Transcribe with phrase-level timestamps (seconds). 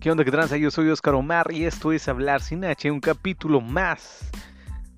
[0.00, 0.56] ¿Qué onda que tranza?
[0.56, 4.30] Yo soy Oscar Omar y esto es Hablar sin H, un capítulo más.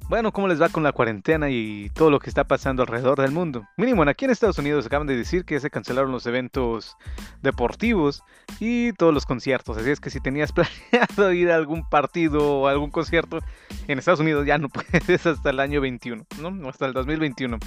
[0.09, 3.33] Bueno, ¿cómo les va con la cuarentena y todo lo que está pasando alrededor del
[3.33, 3.67] mundo?
[3.77, 6.97] Mínimo, aquí en Estados Unidos acaban de decir que se cancelaron los eventos
[7.43, 8.23] deportivos
[8.61, 9.77] y todos los conciertos.
[9.77, 10.53] Así es que si tenías
[10.93, 13.41] planeado ir a algún partido o algún concierto
[13.89, 16.69] en Estados Unidos ya no puedes hasta el año 21, ¿no?
[16.69, 17.59] Hasta el 2021.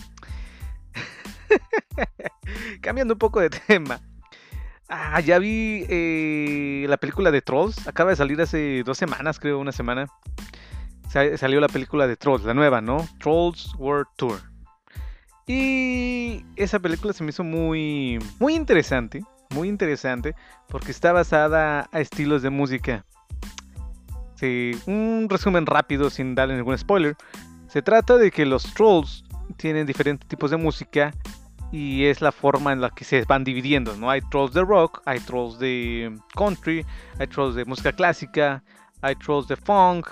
[2.82, 4.00] Cambiando un poco de tema.
[4.88, 7.88] Ah, ya vi eh, la película de Trolls.
[7.88, 10.08] Acaba de salir hace dos semanas, creo, una semana.
[11.38, 13.08] salió la película de Trolls, la nueva, ¿no?
[13.20, 14.40] Trolls World Tour.
[15.48, 19.24] Y esa película se me hizo muy, muy interesante.
[19.52, 20.36] Muy interesante.
[20.68, 23.06] Porque está basada a estilos de música.
[24.36, 27.16] Sí, un resumen rápido sin darle ningún spoiler.
[27.68, 29.24] Se trata de que los trolls
[29.58, 31.14] tienen diferentes tipos de música
[31.76, 34.10] y es la forma en la que se van dividiendo, ¿no?
[34.10, 36.86] Hay trolls de rock, hay trolls de country,
[37.20, 38.64] hay trolls de música clásica,
[39.02, 40.08] hay trolls de funk,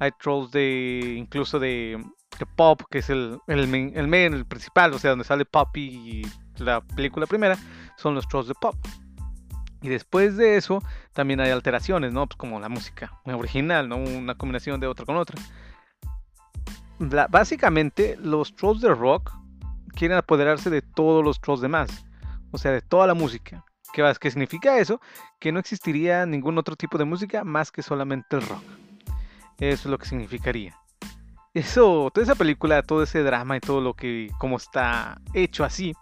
[0.00, 1.98] hay trolls de incluso de,
[2.56, 6.82] pop, que es el, el, el, el, principal, o sea, donde sale Poppy y la
[6.82, 7.56] película primera,
[7.96, 8.76] son los trolls de pop.
[9.80, 10.82] Y después de eso
[11.14, 12.26] también hay alteraciones, ¿no?
[12.26, 13.96] Pues como la música original, ¿no?
[13.96, 15.40] Una combinación de otra con otra.
[17.30, 19.38] básicamente los trolls de rock
[19.94, 22.04] quieren apoderarse de todos los trolls demás,
[22.50, 23.64] o sea, de toda la música.
[23.92, 25.00] ¿Qué, ¿Qué significa eso?
[25.38, 28.62] Que no existiría ningún otro tipo de música más que solamente el rock.
[29.58, 30.76] Eso es lo que significaría.
[31.54, 35.94] Eso, toda esa película, todo ese drama y todo lo que, como está hecho así,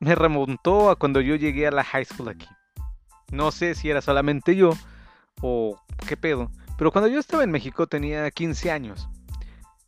[0.00, 2.48] me remontó a cuando yo llegué a la high school aquí.
[3.32, 4.72] No sé si era solamente yo
[5.40, 9.08] o qué pedo, pero cuando yo estaba en México tenía 15 años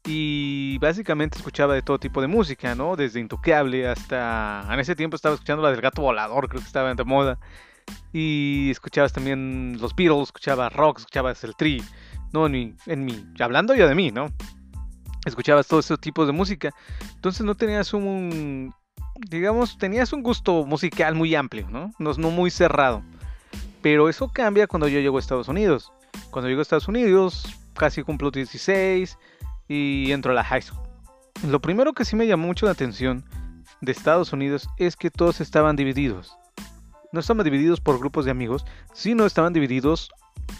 [0.06, 2.94] y básicamente escuchaba de todo tipo de música, ¿no?
[2.94, 4.64] Desde Intocable hasta...
[4.70, 7.38] En ese tiempo estaba escuchando la del gato volador, creo que estaba de moda.
[8.12, 11.82] Y escuchabas también los Beatles, escuchabas rock, escuchabas el Tri,
[12.32, 12.46] ¿no?
[12.46, 13.34] En mi, en.
[13.40, 14.28] Hablando yo de mí, ¿no?
[15.24, 16.70] Escuchabas todos esos tipos de música.
[17.14, 18.72] Entonces no tenías un...
[19.28, 21.90] Digamos, tenías un gusto musical muy amplio, ¿no?
[21.98, 23.02] No, no muy cerrado.
[23.82, 25.92] Pero eso cambia cuando yo llego a Estados Unidos.
[26.30, 27.44] Cuando llego a Estados Unidos,
[27.74, 29.18] casi cumplo 16
[29.68, 30.86] y entro a la high school.
[31.46, 33.24] Lo primero que sí me llamó mucho la atención
[33.80, 36.36] de Estados Unidos es que todos estaban divididos.
[37.12, 40.10] No estaban divididos por grupos de amigos, sino estaban divididos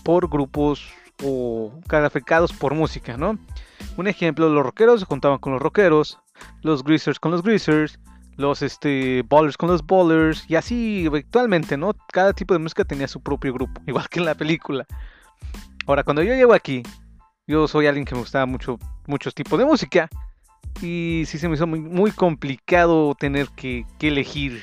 [0.04, 3.38] por grupos o calificados por música, ¿no?
[3.96, 6.18] Un ejemplo, los rockeros se juntaban con los rockeros,
[6.62, 7.98] los greasers con los greasers,
[8.36, 11.94] los este, ballers con los ballers, y así actualmente, ¿no?
[12.12, 14.86] Cada tipo de música tenía su propio grupo, igual que en la película.
[15.86, 16.82] Ahora, cuando yo llego aquí,
[17.46, 20.08] yo soy alguien que me gustaba mucho muchos tipos de música.
[20.82, 24.62] Y sí se me hizo muy, complicado tener que, elegir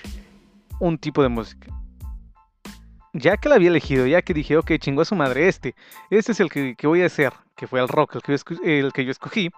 [0.79, 1.71] un tipo de música.
[3.13, 5.75] Ya que la había elegido, ya que dije, ok, chingó a su madre este.
[6.09, 8.93] Este es el que, voy a hacer, que fue el rock, el que yo, el
[8.93, 9.49] que yo escogí.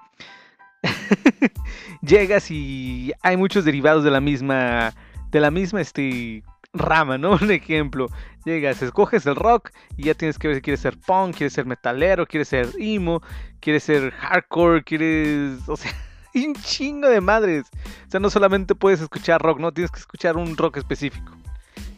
[2.01, 4.93] Llegas y hay muchos derivados de la misma,
[5.31, 6.43] de la misma este,
[6.77, 7.31] rama, ¿no?
[7.41, 8.07] Un ejemplo,
[8.45, 11.65] llegas, escoges el rock y ya tienes que ver si quieres ser punk, quieres ser
[11.65, 13.21] metalero, quieres ser emo,
[13.59, 15.91] quieres ser hardcore, quieres, o sea,
[16.35, 17.65] un chingo de madres.
[18.07, 21.31] O sea, no solamente puedes escuchar rock, no, tienes que escuchar un rock específico.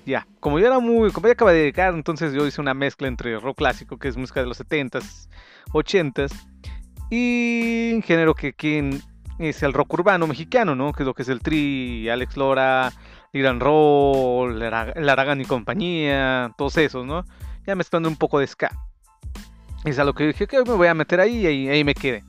[0.05, 3.09] Ya, como yo era muy, como ya acaba de llegar, entonces yo hice una mezcla
[3.09, 5.27] entre rock clásico, que es música de los 70s,
[5.73, 6.31] 80s,
[7.09, 9.01] y un género que, que
[9.39, 10.93] es el rock urbano mexicano, ¿no?
[10.93, 12.93] Que es lo que es el Tri, Alex Lora,
[13.33, 17.25] Irán Roll, el Aragán y compañía, todos esos, ¿no?
[17.65, 18.71] Ya mezclando un poco de ska.
[19.85, 22.23] Es a lo que dije que me voy a meter ahí y ahí, me quedé.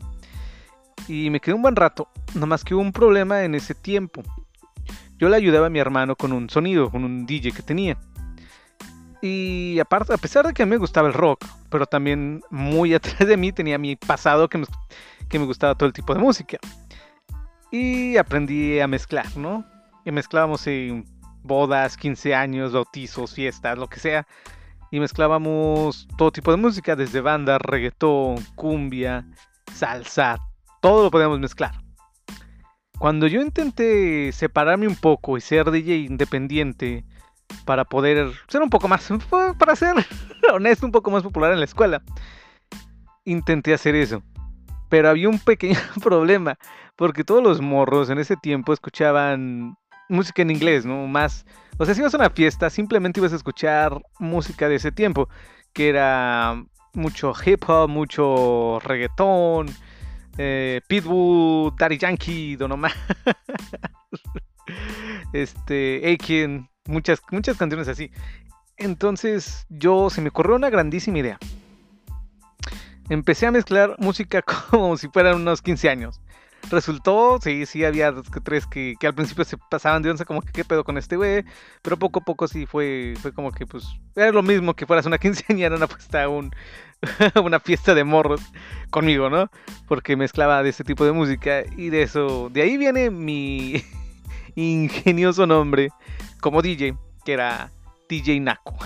[1.06, 4.22] Y me quedé un buen rato, nomás que hubo un problema en ese tiempo.
[5.16, 7.96] Yo le ayudaba a mi hermano con un sonido, con un DJ que tenía.
[9.20, 12.94] Y aparte, a pesar de que a mí me gustaba el rock, pero también muy
[12.94, 14.66] atrás de mí tenía mi pasado que me,
[15.28, 16.58] que me gustaba todo el tipo de música.
[17.70, 19.64] Y aprendí a mezclar, ¿no?
[20.08, 21.04] Y mezclábamos en
[21.42, 24.26] bodas, 15 años, bautizos, fiestas, lo que sea.
[24.90, 29.26] Y mezclábamos todo tipo de música, desde banda, reggaetón, cumbia,
[29.74, 30.38] salsa,
[30.80, 31.72] todo lo podíamos mezclar.
[32.98, 37.04] Cuando yo intenté separarme un poco y ser DJ independiente
[37.66, 39.06] para poder ser un poco más,
[39.58, 39.94] para ser
[40.54, 42.02] honesto, un poco más popular en la escuela,
[43.26, 44.22] intenté hacer eso.
[44.88, 46.56] Pero había un pequeño problema,
[46.96, 49.76] porque todos los morros en ese tiempo escuchaban
[50.08, 51.06] música en inglés, ¿no?
[51.06, 51.46] Más,
[51.78, 55.28] o sea, si ibas a una fiesta, simplemente ibas a escuchar música de ese tiempo,
[55.72, 56.62] que era
[56.94, 59.68] mucho hip hop, mucho reggaetón,
[60.38, 62.92] eh, Pitbull, Daddy Yankee, Don Omar,
[65.32, 68.10] este, Aiken, muchas, muchas canciones así.
[68.76, 71.38] Entonces yo se me ocurrió una grandísima idea.
[73.08, 76.20] Empecé a mezclar música como si fueran unos 15 años.
[76.70, 80.42] Resultó, sí, sí, había dos que tres que, al principio se pasaban de once, como
[80.42, 81.44] que qué pedo con este güey,
[81.82, 83.84] pero poco a poco sí fue, fue como que pues
[84.14, 86.50] era lo mismo que fueras una quinceañera, una fiesta, un,
[87.42, 88.42] una fiesta de morros
[88.90, 89.50] conmigo, ¿no?
[89.86, 93.82] Porque mezclaba de ese tipo de música y de eso, de ahí viene mi
[94.54, 95.88] ingenioso nombre
[96.40, 97.70] como DJ, que era
[98.08, 98.76] DJ Naco.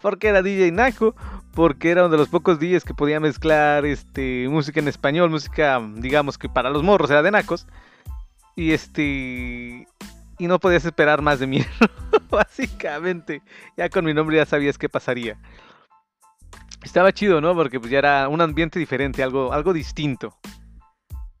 [0.00, 1.14] ¿Por qué era DJ Naco?
[1.54, 5.80] Porque era uno de los pocos DJs que podía mezclar este, música en español, música,
[5.96, 7.66] digamos que para los morros era de Nacos.
[8.56, 9.86] Y este.
[10.38, 11.64] Y no podías esperar más de mí,
[12.30, 13.42] básicamente.
[13.76, 15.38] Ya con mi nombre ya sabías qué pasaría.
[16.82, 17.54] Estaba chido, ¿no?
[17.54, 20.36] Porque pues ya era un ambiente diferente, algo, algo distinto.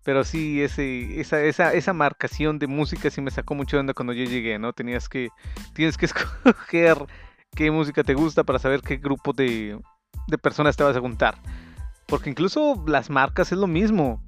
[0.04, 3.94] Pero sí, ese, esa, esa, esa marcación de música sí me sacó mucho de onda
[3.94, 4.72] cuando yo llegué, ¿no?
[4.72, 5.28] Tenías que,
[5.72, 6.98] tienes que escoger
[7.56, 9.78] qué música te gusta para saber qué grupo de,
[10.26, 11.36] de personas te vas a juntar.
[12.06, 14.22] Porque incluso las marcas es lo mismo.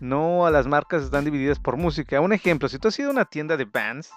[0.00, 2.20] No a las marcas están divididas por música.
[2.20, 4.10] Un ejemplo, si tú has ido a una tienda de bands,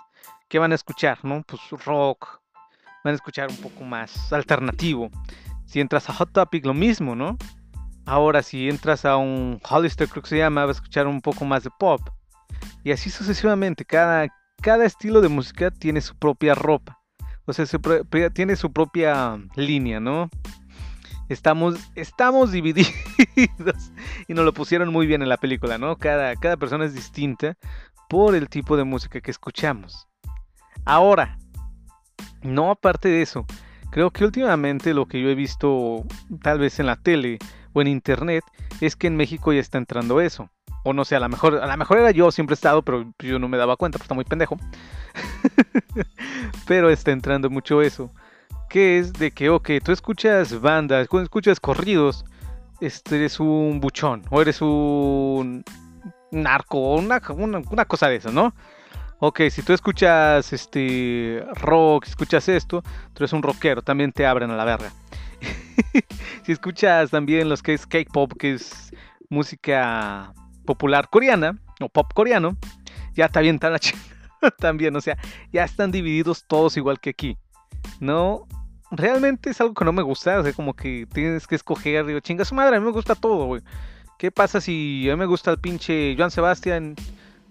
[0.49, 1.19] ¿qué van a escuchar?
[1.23, 1.43] ¿No?
[1.43, 2.41] Pues rock.
[3.03, 5.09] Van a escuchar un poco más alternativo.
[5.65, 7.37] Si entras a Hot Topic, lo mismo, ¿no?
[8.05, 11.45] Ahora, si entras a un Hollister, creo que se llama, va a escuchar un poco
[11.45, 12.01] más de pop.
[12.83, 13.85] Y así sucesivamente.
[13.85, 14.27] Cada,
[14.61, 16.99] cada estilo de música tiene su propia ropa.
[17.45, 17.65] O sea,
[18.33, 20.29] tiene su propia línea, ¿no?
[21.31, 22.91] Estamos, estamos divididos.
[24.27, 25.95] y nos lo pusieron muy bien en la película, ¿no?
[25.95, 27.55] Cada, cada persona es distinta
[28.09, 30.09] por el tipo de música que escuchamos.
[30.83, 31.39] Ahora,
[32.41, 33.45] no aparte de eso,
[33.91, 36.03] creo que últimamente lo que yo he visto
[36.41, 37.39] tal vez en la tele
[37.71, 38.43] o en internet
[38.81, 40.49] es que en México ya está entrando eso.
[40.83, 43.09] O no sé, a lo mejor, a lo mejor era yo, siempre he estado, pero
[43.19, 44.57] yo no me daba cuenta, porque está muy pendejo.
[46.67, 48.11] pero está entrando mucho eso.
[48.71, 52.23] Que es de que, ok, tú escuchas bandas, escuchas corridos,
[52.79, 55.65] este, eres un buchón, o eres un
[56.31, 57.21] narco, o una,
[57.69, 58.55] una, cosa de eso, ¿no?
[59.19, 64.49] Ok, si tú escuchas este rock, escuchas esto, tú eres un rockero, también te abren
[64.51, 64.93] a la verga.
[66.45, 68.93] si escuchas también los que es K-pop, que es
[69.29, 70.33] música
[70.65, 72.55] popular coreana o pop coreano,
[73.15, 73.79] ya está bien la
[74.59, 75.17] también, o sea,
[75.51, 77.37] ya están divididos todos igual que aquí.
[77.99, 78.47] No,
[78.91, 82.19] realmente es algo que no me gusta, o sea, como que tienes que escoger, digo,
[82.19, 83.61] chinga su madre, a mí me gusta todo, güey.
[84.17, 86.95] ¿Qué pasa si a mí me gusta el pinche Joan Sebastián,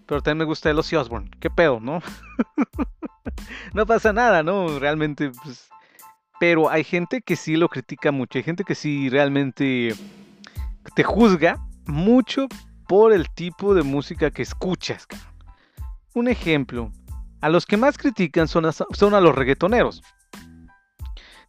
[0.07, 1.31] pero también me gusta el Ozzy Osbourne?
[1.41, 2.01] ¿Qué pedo, no?
[3.75, 4.79] no pasa nada, ¿no?
[4.79, 5.69] Realmente, pues,
[6.39, 9.95] pero hay gente que sí lo critica mucho, hay gente que sí realmente
[10.95, 12.47] te juzga mucho
[12.87, 15.07] por el tipo de música que escuchas.
[16.15, 16.93] Un ejemplo,
[17.41, 20.03] a los que más critican son a, son a los reggaetoneros.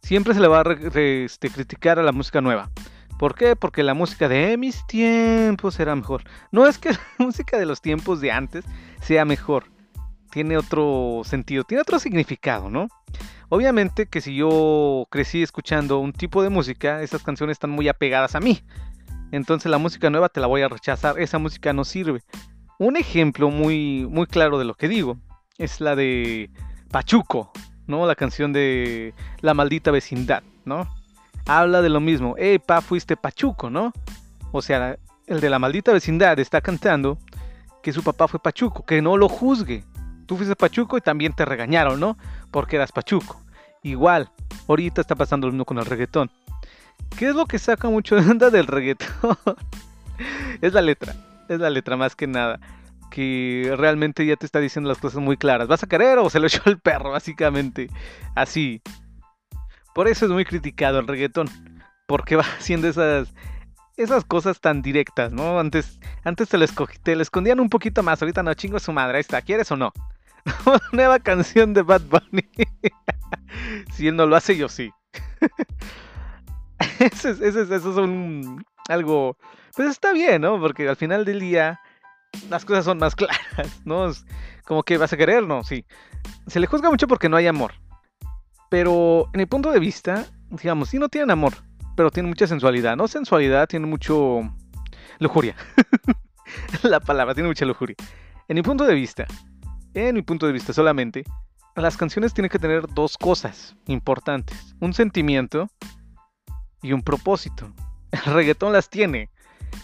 [0.02, 2.70] Siempre se le va a este, criticar a la música nueva.
[3.18, 3.54] ¿Por qué?
[3.54, 6.24] Porque la música de mis tiempos era mejor.
[6.50, 8.64] No es que la música de los tiempos de antes
[9.00, 9.64] sea mejor.
[10.30, 12.88] Tiene otro sentido, tiene otro significado, ¿no?
[13.48, 18.34] Obviamente que si yo crecí escuchando un tipo de música, esas canciones están muy apegadas
[18.34, 18.62] a mí.
[19.30, 22.22] Entonces la música nueva te la voy a rechazar, esa música no sirve.
[22.78, 25.18] Un ejemplo muy, muy claro de lo que digo
[25.58, 26.50] es la de
[26.90, 27.52] Pachuco,
[27.86, 28.06] ¿no?
[28.06, 30.88] La canción de La maldita vecindad, ¿no?
[31.46, 33.92] Habla de lo mismo, ¡Ey, pa, fuiste Pachuco, ¿no?
[34.52, 34.96] O sea,
[35.26, 37.18] el de la maldita vecindad está cantando
[37.82, 39.84] que su papá fue Pachuco, que no lo juzgue.
[40.26, 42.16] Tú fuiste Pachuco y también te regañaron, ¿no?
[42.50, 43.40] Porque eras Pachuco.
[43.82, 44.30] Igual,
[44.68, 46.30] ahorita está pasando lo mismo con el reggaetón.
[47.18, 49.36] ¿Qué es lo que saca mucho de onda del reggaetón?
[50.60, 51.14] es la letra,
[51.48, 52.60] es la letra más que nada.
[53.12, 55.68] Que realmente ya te está diciendo las cosas muy claras.
[55.68, 57.10] ¿Vas a querer o se lo echó el perro?
[57.10, 57.90] Básicamente,
[58.34, 58.80] así.
[59.94, 61.48] Por eso es muy criticado el reggaetón.
[62.08, 63.34] Porque va haciendo esas,
[63.98, 65.60] esas cosas tan directas, ¿no?
[65.60, 66.66] Antes, antes te, lo
[67.02, 68.22] te lo escondían un poquito más.
[68.22, 69.18] Ahorita no, chingo su madre.
[69.18, 69.92] Ahí está, ¿quieres o no?
[70.92, 72.48] Nueva canción de Bad Bunny.
[73.92, 74.90] si él no lo hace, yo sí.
[76.98, 79.36] eso, es, eso, es, un, algo...
[79.76, 80.58] Pues está bien, ¿no?
[80.58, 81.80] Porque al final del día
[82.48, 84.10] las cosas son más claras, ¿no?
[84.64, 85.64] como que vas a querer, ¿no?
[85.64, 85.84] Sí.
[86.46, 87.74] Se le juzga mucho porque no hay amor.
[88.70, 91.52] Pero en mi punto de vista, digamos, sí no tienen amor,
[91.96, 92.96] pero tienen mucha sensualidad.
[92.96, 94.40] No sensualidad, tiene mucho
[95.18, 95.56] lujuria.
[96.82, 97.96] La palabra tiene mucha lujuria.
[98.48, 99.26] En mi punto de vista,
[99.94, 101.24] en mi punto de vista solamente,
[101.76, 104.74] las canciones tienen que tener dos cosas importantes.
[104.80, 105.68] Un sentimiento
[106.82, 107.72] y un propósito.
[108.10, 109.30] El reggaetón las tiene.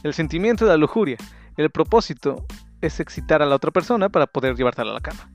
[0.03, 1.17] El sentimiento de la lujuria.
[1.59, 2.47] El propósito
[2.81, 5.29] es excitar a la otra persona para poder llevártela a la cama.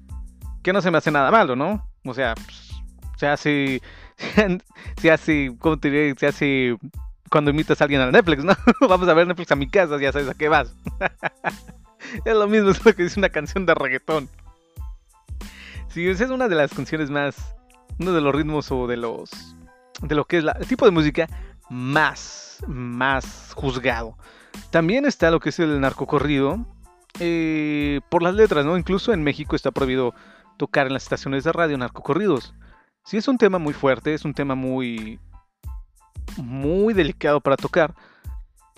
[0.64, 1.86] Que no se me hace nada malo, ¿no?
[2.06, 2.72] O sea, pues,
[3.18, 3.82] Se hace,
[5.02, 6.16] se hace, ¿cómo te diré?
[6.18, 6.78] Se hace
[7.30, 8.54] cuando invitas a alguien a Netflix, ¿no?
[8.88, 10.74] Vamos a ver Netflix a mi casa, ya sabes a qué vas.
[12.26, 14.30] es lo mismo, es lo que dice una canción de reggaetón.
[15.90, 17.54] Sí, esa es una de las canciones más,
[18.00, 19.30] uno de los ritmos o de los,
[20.02, 21.28] de lo que es la, el tipo de música
[21.70, 24.16] más, más juzgado.
[24.70, 26.66] También está lo que es el narcocorrido,
[27.20, 28.78] eh, por las letras, ¿no?
[28.78, 30.14] Incluso en México está prohibido
[30.58, 32.54] tocar en las estaciones de radio narcocorridos.
[33.06, 35.20] Sí es un tema muy fuerte, es un tema muy,
[36.38, 37.94] muy delicado para tocar.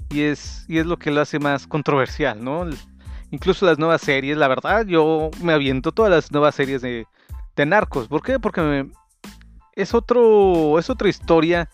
[0.09, 2.67] Y es, y es lo que lo hace más controversial, ¿no?
[3.31, 7.07] Incluso las nuevas series, la verdad, yo me aviento todas las nuevas series de,
[7.55, 8.07] de narcos.
[8.07, 8.39] ¿Por qué?
[8.39, 8.87] Porque
[9.73, 11.69] es, otro, es otra historia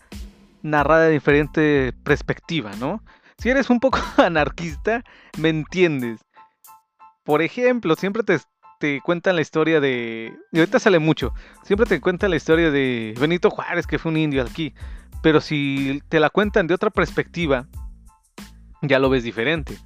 [0.62, 3.02] narrada de diferente perspectiva, ¿no?
[3.42, 5.02] Si eres un poco anarquista,
[5.36, 6.20] me entiendes.
[7.24, 8.38] Por ejemplo, siempre te,
[8.78, 10.32] te cuentan la historia de...
[10.52, 11.34] Y ahorita sale mucho.
[11.64, 14.74] Siempre te cuentan la historia de Benito Juárez, que fue un indio aquí.
[15.24, 17.66] Pero si te la cuentan de otra perspectiva,
[18.80, 19.76] ya lo ves diferente.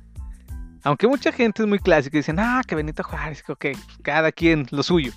[0.84, 3.68] Aunque mucha gente es muy clásica y dicen, ah, que Benito Juárez, ok,
[4.02, 5.12] cada quien lo suyo.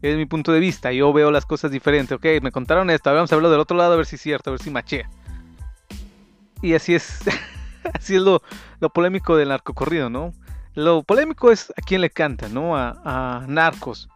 [0.00, 3.32] Es mi punto de vista, yo veo las cosas diferentes, ok, me contaron esto, vamos
[3.32, 5.10] a verlo del otro lado a ver si es cierto, a ver si machea.
[6.62, 7.18] Y así es,
[7.94, 8.42] así es lo,
[8.92, 10.32] polémico del narcocorrido, ¿no?
[10.74, 12.76] Lo polémico es a quién le canta, ¿no?
[12.76, 14.08] A, narcos.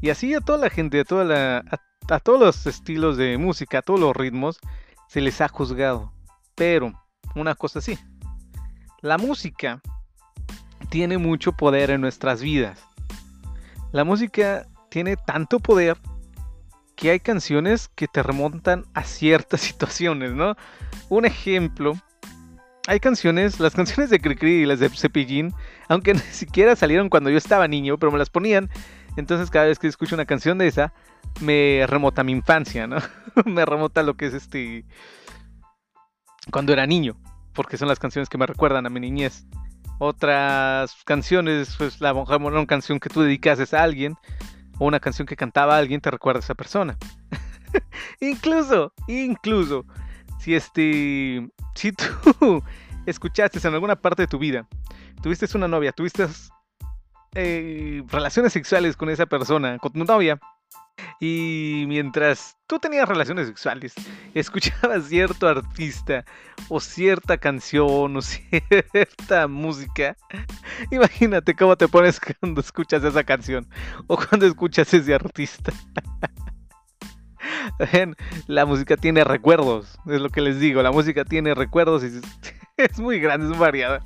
[0.00, 1.64] Y así a toda la gente, a, toda la,
[2.08, 4.58] a todos los estilos de música, a todos los ritmos,
[5.08, 6.12] se les ha juzgado.
[6.54, 6.92] Pero,
[7.34, 7.98] una cosa sí,
[9.00, 9.80] la música
[10.90, 12.80] tiene mucho poder en nuestras vidas.
[13.92, 15.98] La música tiene tanto poder
[16.96, 20.56] que hay canciones que te remontan a ciertas situaciones, ¿no?
[21.08, 21.94] Un ejemplo,
[22.86, 25.54] hay canciones, las canciones de Cricri y las de Cepillín,
[25.88, 28.70] aunque ni siquiera salieron cuando yo estaba niño, pero me las ponían.
[29.16, 30.92] Entonces cada vez que escucho una canción de esa,
[31.40, 32.96] me remota mi infancia, ¿no?
[33.44, 34.84] me remota lo que es este...
[36.50, 37.16] Cuando era niño,
[37.52, 39.46] porque son las canciones que me recuerdan a mi niñez.
[39.98, 44.16] Otras canciones, pues la una canción que tú dedicas a alguien,
[44.78, 46.98] o una canción que cantaba alguien te recuerda a esa persona.
[48.20, 49.86] incluso, incluso,
[50.42, 52.62] si este, si tú
[53.06, 54.66] escuchaste en alguna parte de tu vida,
[55.22, 56.26] tuviste una novia, tuviste
[57.36, 60.40] eh, relaciones sexuales con esa persona, con tu novia,
[61.20, 63.94] y mientras tú tenías relaciones sexuales,
[64.34, 66.24] escuchabas cierto artista
[66.68, 70.16] o cierta canción o cierta música,
[70.90, 73.68] imagínate cómo te pones cuando escuchas esa canción
[74.08, 75.72] o cuando escuchas ese artista.
[78.46, 82.20] La música tiene recuerdos, es lo que les digo, la música tiene recuerdos y
[82.76, 84.00] es muy grande, es variada.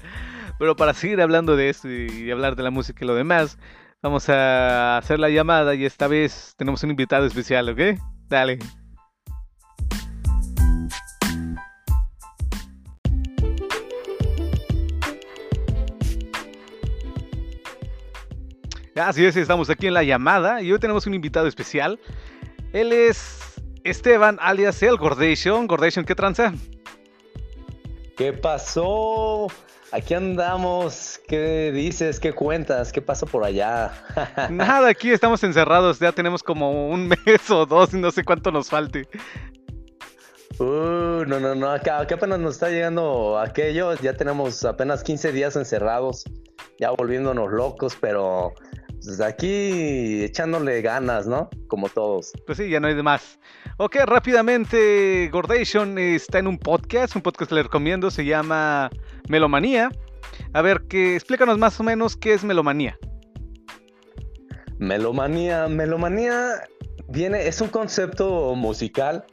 [0.59, 3.59] Pero para seguir hablando de esto y hablar de la música y lo demás,
[4.03, 7.99] Vamos a hacer la llamada y esta vez tenemos un invitado especial, ¿ok?
[8.29, 8.59] Dale.
[18.95, 21.99] Así es, estamos aquí en la llamada y hoy tenemos un invitado especial.
[22.73, 23.46] Él es
[23.87, 25.69] Esteban, alias El Gordation.
[25.69, 26.53] Gordation, ¿qué tranza?
[28.17, 29.47] ¿Qué pasó?
[29.93, 31.21] Aquí andamos.
[31.29, 32.19] ¿Qué dices?
[32.19, 32.91] ¿Qué cuentas?
[32.91, 33.93] ¿Qué pasa por allá?
[34.51, 36.01] Nada, aquí estamos encerrados.
[36.01, 39.07] Ya tenemos como un mes o dos y no sé cuánto nos falte.
[40.59, 41.71] Uh, no, no, no.
[41.71, 43.95] Acá, apenas nos está llegando aquello.
[43.95, 46.25] Ya tenemos apenas 15 días encerrados.
[46.81, 48.53] Ya volviéndonos locos, pero
[49.07, 51.49] pues aquí echándole ganas, ¿no?
[51.69, 52.33] Como todos.
[52.45, 53.39] Pues sí, ya no hay de más.
[53.77, 58.91] Ok, rápidamente, Gordation está en un podcast, un podcast que le recomiendo, se llama
[59.29, 59.91] Melomanía.
[60.53, 62.99] A ver, que explícanos más o menos qué es melomanía.
[64.79, 66.65] Melomanía, melomanía
[67.09, 69.25] viene, es un concepto musical.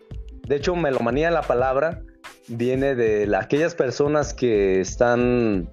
[0.48, 2.04] De hecho, melomanía, la palabra,
[2.48, 5.72] viene de aquellas personas que están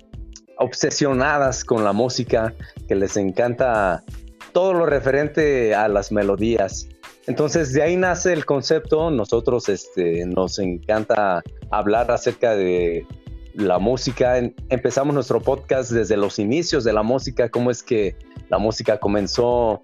[0.61, 2.55] obsesionadas con la música,
[2.87, 4.05] que les encanta
[4.53, 6.89] todo lo referente a las melodías.
[7.27, 13.07] Entonces de ahí nace el concepto, nosotros este, nos encanta hablar acerca de
[13.55, 14.37] la música.
[14.69, 18.17] Empezamos nuestro podcast desde los inicios de la música, cómo es que
[18.49, 19.81] la música comenzó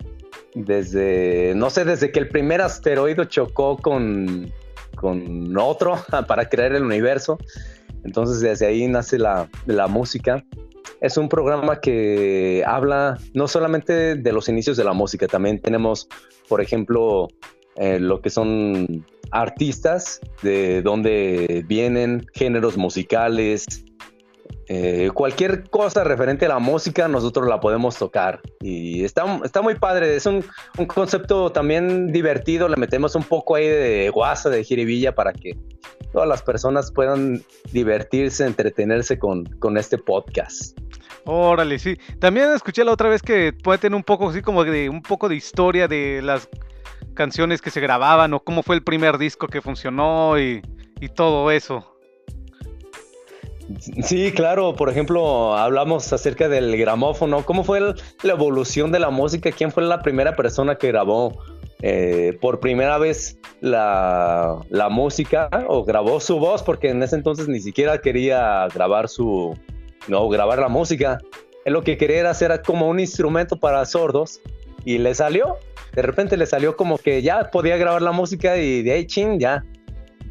[0.55, 4.53] desde, no sé, desde que el primer asteroide chocó con,
[4.95, 5.97] con otro
[6.29, 7.39] para crear el universo.
[8.07, 10.43] Entonces desde ahí nace la, la música.
[11.01, 16.09] Es un programa que habla no solamente de los inicios de la música, también tenemos,
[16.49, 17.29] por ejemplo,
[17.77, 23.85] eh, lo que son artistas, de dónde vienen, géneros musicales,
[24.69, 28.41] eh, cualquier cosa referente a la música, nosotros la podemos tocar.
[28.61, 30.45] Y está, está muy padre, es un,
[30.89, 35.57] concepto también divertido, le metemos un poco ahí de guasa, de jiribilla, para que
[36.13, 37.43] todas las personas puedan
[37.73, 40.77] divertirse, entretenerse con, con este podcast.
[41.25, 41.99] Órale, sí.
[42.21, 45.29] También escuché la otra vez que puede tener un poco así como de un poco
[45.29, 46.49] de historia de las
[47.15, 50.63] canciones que se grababan o cómo fue el primer disco que funcionó y,
[51.01, 51.96] y todo eso.
[54.03, 59.51] Sí, claro, por ejemplo, hablamos acerca del gramófono, cómo fue la evolución de la música,
[59.51, 61.33] quién fue la primera persona que grabó
[61.83, 67.49] eh, por primera vez la, la, música o grabó su voz, porque en ese entonces
[67.49, 69.55] ni siquiera quería grabar su,
[70.09, 71.19] no, grabar la música.
[71.65, 74.41] Él lo que quería era hacer como un instrumento para sordos
[74.85, 75.57] y le salió,
[75.93, 79.41] de repente le salió como que ya podía grabar la música y de ahí, ching,
[79.41, 79.65] ya.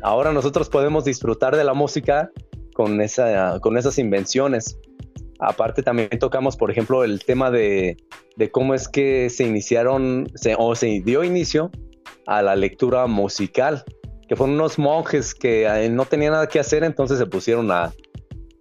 [0.02, 2.32] Ahora nosotros podemos disfrutar de la música
[2.76, 4.78] con, esa, con esas invenciones.
[5.40, 7.96] Aparte también tocamos, por ejemplo, el tema de,
[8.52, 10.28] cómo es que se iniciaron
[10.58, 11.72] o se dio inicio
[12.28, 13.86] a la lectura musical,
[14.28, 17.94] que fueron unos monjes que eh, no tenían nada que hacer, entonces se pusieron a,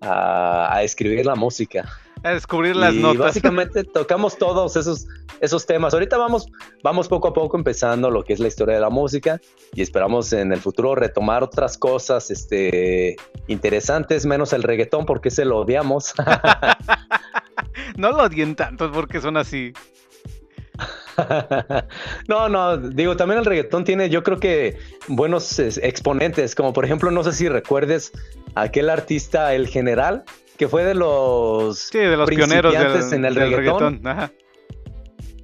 [0.00, 1.84] a, escribir la música.
[2.24, 3.26] A descubrir las y notas.
[3.26, 5.06] Básicamente tocamos todos esos,
[5.40, 5.92] esos temas.
[5.94, 6.46] Ahorita vamos,
[6.82, 9.40] vamos poco a poco empezando lo que es la historia de la música
[9.74, 13.16] y esperamos en el futuro retomar otras cosas este,
[13.46, 16.14] interesantes, menos el reggaetón porque se lo odiamos.
[17.96, 19.72] no lo odien tanto porque son así.
[22.28, 27.10] no, no, digo, también el reggaetón tiene, yo creo que buenos exponentes, como por ejemplo,
[27.10, 28.12] no sé si recuerdes
[28.54, 30.24] aquel artista, el general,
[30.56, 34.00] que fue de los, de los pioneros en el reggaetón.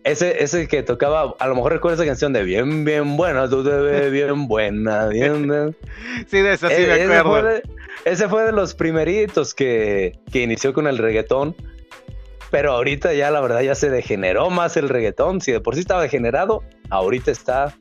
[0.02, 3.62] Ese, ese que tocaba, a lo mejor recuerdas esa canción de bien, bien buena, tú
[3.62, 5.76] te ves bien buena, bien.
[6.26, 7.61] sí, de esa sí me e, acuerdo.
[8.07, 11.55] Ese fue de, los primeritos que, que inició con el reggaetón
[12.50, 15.40] pero ahorita ya la verdad ya se degeneró más el reggaetón.
[15.40, 17.75] Si de por sí estaba degenerado, ahorita está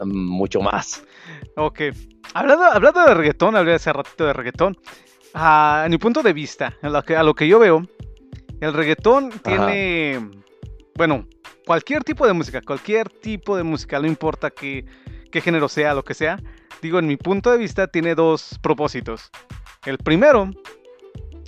[0.00, 1.04] um, mucho más.
[1.56, 1.80] Ok.
[2.34, 4.76] Hablando, hablando de reggaetón, hablé hace ratito de reggaetón.
[5.34, 7.82] A mi punto de vista, a lo que, a lo que yo veo,
[8.60, 10.30] el reggaetón tiene,
[10.94, 11.26] bueno,
[11.66, 14.84] cualquier tipo de música, cualquier tipo de música, no importa qué,
[15.30, 16.38] qué género sea, lo que sea,
[16.82, 19.30] digo, en mi punto de vista tiene dos propósitos.
[19.84, 20.50] El primero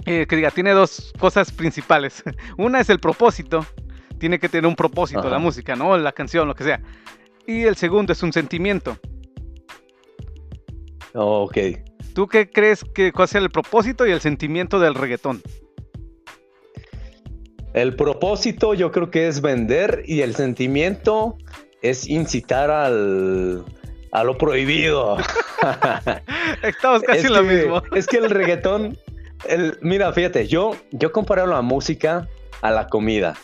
[0.06, 2.22] eh, que diga, tiene dos cosas principales.
[2.58, 3.64] Una es el propósito,
[4.18, 5.96] tiene que tener un propósito la música, ¿no?
[5.96, 6.80] La canción, lo que sea.
[7.46, 8.98] Y el segundo es un sentimiento.
[11.12, 11.58] ok.
[12.14, 15.42] ¿Tú qué crees que cuál sea el propósito y el sentimiento del reggaetón?
[17.74, 21.36] El propósito yo creo que es vender y el sentimiento
[21.82, 23.64] es incitar al,
[24.12, 25.16] a lo prohibido.
[26.62, 27.82] Estamos casi en lo mismo.
[27.94, 28.96] Es que el reggaetón
[29.80, 32.28] mira, fíjate, yo, yo comparo la música
[32.62, 33.34] a la comida.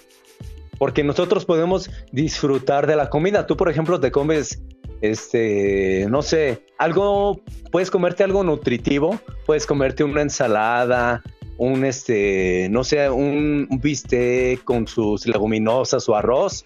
[0.78, 3.46] Porque nosotros podemos disfrutar de la comida.
[3.46, 4.62] Tú, por ejemplo, te comes,
[5.00, 11.22] este, no sé, algo, puedes comerte algo nutritivo, puedes comerte una ensalada,
[11.58, 16.64] un, este, no sé, un, bistec con sus leguminosas o arroz.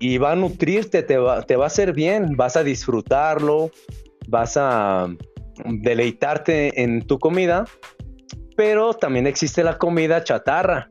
[0.00, 3.70] Y va a nutrirte, te va, te va a hacer bien, vas a disfrutarlo,
[4.26, 5.08] vas a
[5.64, 7.64] deleitarte en tu comida
[8.56, 10.90] pero también existe la comida chatarra.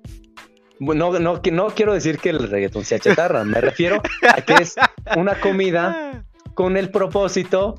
[0.79, 4.75] No, no, no quiero decir que el reggaetón sea chatarra, me refiero a que es
[5.15, 7.75] una comida con el propósito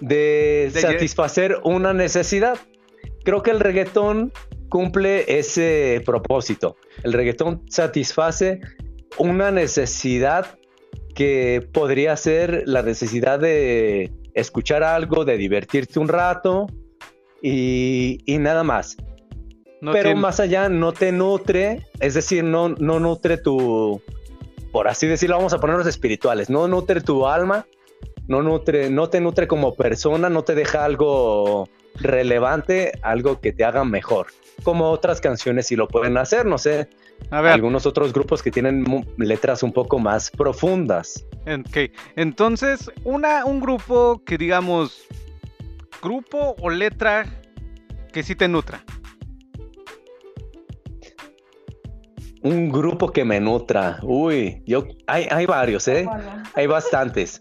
[0.00, 2.58] de, satisfacer una necesidad.
[3.24, 4.32] Creo que el reggaetón
[4.68, 6.76] cumple ese propósito.
[7.02, 8.60] El reggaetón satisface
[9.16, 10.58] una necesidad
[11.14, 16.66] que podría ser la necesidad de escuchar algo, de divertirte un rato
[17.42, 18.96] y nada más
[19.80, 24.02] pero más allá no te nutre, es decir, no, no nutre tu,
[24.72, 27.66] por así decirlo, vamos a ponernos espirituales, no nutre tu alma,
[28.28, 33.64] no, nutre, no te nutre como persona, no te deja algo relevante, algo que te
[33.64, 34.28] haga mejor.
[34.62, 36.88] Como otras canciones si lo pueden hacer, no sé.
[37.30, 37.52] A ver.
[37.52, 38.84] Algunos otros grupos que tienen
[39.16, 41.24] letras un poco más profundas.
[41.46, 45.06] Ok, entonces, una, un grupo que digamos,
[46.02, 47.24] grupo o letra
[48.12, 48.84] que sí te nutra.
[52.42, 53.98] Un grupo que me nutra.
[54.02, 56.06] Uy, yo hay, hay varios, ¿eh?
[56.54, 57.40] Hay bastantes.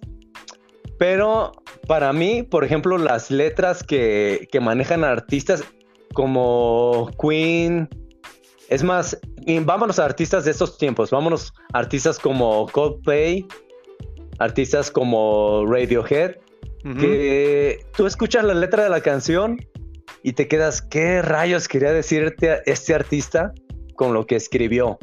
[0.97, 1.51] Pero
[1.87, 5.63] para mí, por ejemplo, las letras que, que manejan artistas
[6.13, 7.87] como Queen,
[8.69, 9.17] es más,
[9.61, 13.45] vámonos a artistas de estos tiempos, vámonos a artistas como Coldplay,
[14.39, 16.35] artistas como Radiohead,
[16.99, 19.57] que tú escuchas la letra de la canción
[20.23, 23.53] y te quedas, ¿qué rayos quería decirte este artista
[23.95, 24.97] con lo que escribió?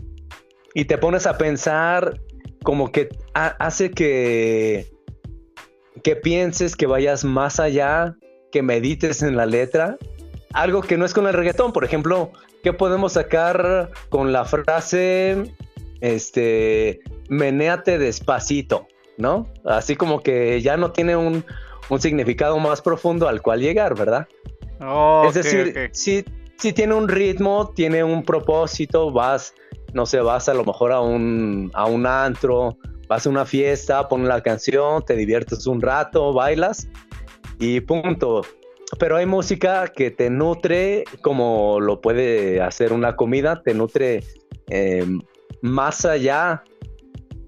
[0.73, 2.21] Y te pones a pensar
[2.63, 4.94] como que hace que,
[6.05, 8.15] que pienses, que vayas más allá,
[8.53, 9.97] que medites en la letra.
[10.53, 12.31] Algo que no es con el reggaetón, por ejemplo,
[12.63, 15.57] ¿qué podemos sacar con la frase,
[16.01, 18.87] este, menéate despacito,
[19.19, 19.49] ¿no?
[19.65, 21.45] Así como que ya no tiene un,
[21.99, 24.29] significado más profundo al cual llegar, ¿verdad?
[25.27, 26.25] es decir, si,
[26.59, 29.55] si tiene un ritmo, tiene un propósito, vas
[29.95, 32.77] no sé, vas a lo mejor a un, a un antro,
[33.15, 36.89] vas una fiesta, pones la canción, te diviertes un rato, bailas
[37.61, 38.43] y punto.
[38.99, 44.25] Pero hay música que te nutre como lo puede hacer una comida, te nutre
[44.67, 45.21] em,
[45.63, 46.65] más allá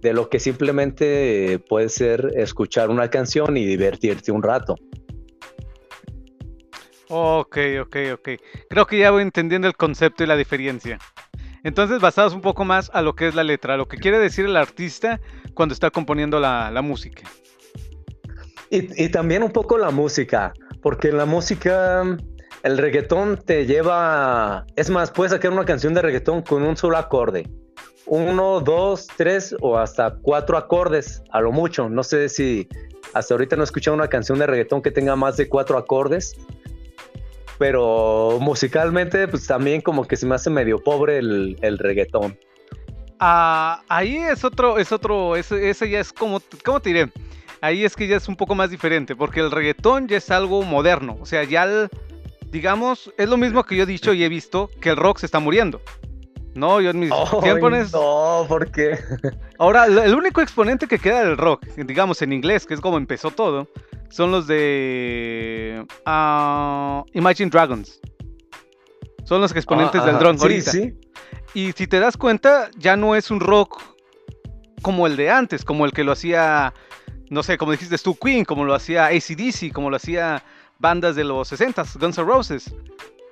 [0.03, 4.77] de lo que simplemente puede ser escuchar una canción y divertirte un rato.
[7.09, 8.29] Ok, ok, ok.
[8.71, 10.99] Creo que ya voy entendiendo el concepto y la diferencia.
[11.67, 14.45] Entonces, basados un poco más a lo que es la letra, lo que quiere decir
[14.45, 15.21] el artista
[15.53, 17.25] cuando está componiendo la, música.
[18.71, 22.05] Y, también un poco la música, porque la música,
[22.63, 26.99] el reggaetón te lleva, es más, puedes sacar una canción de reggaetón con un solo
[26.99, 27.51] acorde.
[28.07, 31.89] Uno, dos, tres o hasta cuatro acordes, a lo mucho.
[31.89, 32.69] No sé si
[33.13, 36.37] hasta ahorita no he escuchado una canción de reggaetón que tenga más de cuatro acordes
[37.59, 42.39] pero musicalmente pues también como que se me hace medio pobre el, el reggaetón.
[43.19, 47.11] Ah, ahí es otro, es otro, ese, ya es como, ¿cómo te diré?
[47.63, 50.63] Ahí es que ya es un poco más diferente, porque el reggaetón ya es algo
[50.63, 51.89] moderno, o sea, ya,
[52.51, 55.27] digamos, es lo mismo que yo he dicho y he visto, que el rock se
[55.27, 55.81] está muriendo.
[56.55, 57.11] No, yo en mis
[57.43, 57.93] tiempos...
[57.93, 58.99] No, ¿por qué?
[59.59, 63.31] Ahora, el único exponente que queda del rock, digamos en inglés, que es como empezó
[63.31, 63.69] todo,
[64.09, 68.01] son los de uh, Imagine Dragons.
[69.25, 70.71] Son los exponentes del ah, drone ahorita.
[70.71, 70.95] Sí.
[71.55, 73.83] Y si te das cuenta, ya no es un rock
[74.83, 76.73] como el de antes, como el que lo hacía,
[77.31, 80.45] no sé, como dijiste tú, Queen, como lo hacía ACDC, como lo hacía
[80.79, 82.75] bandas de los 60, Guns N' Roses.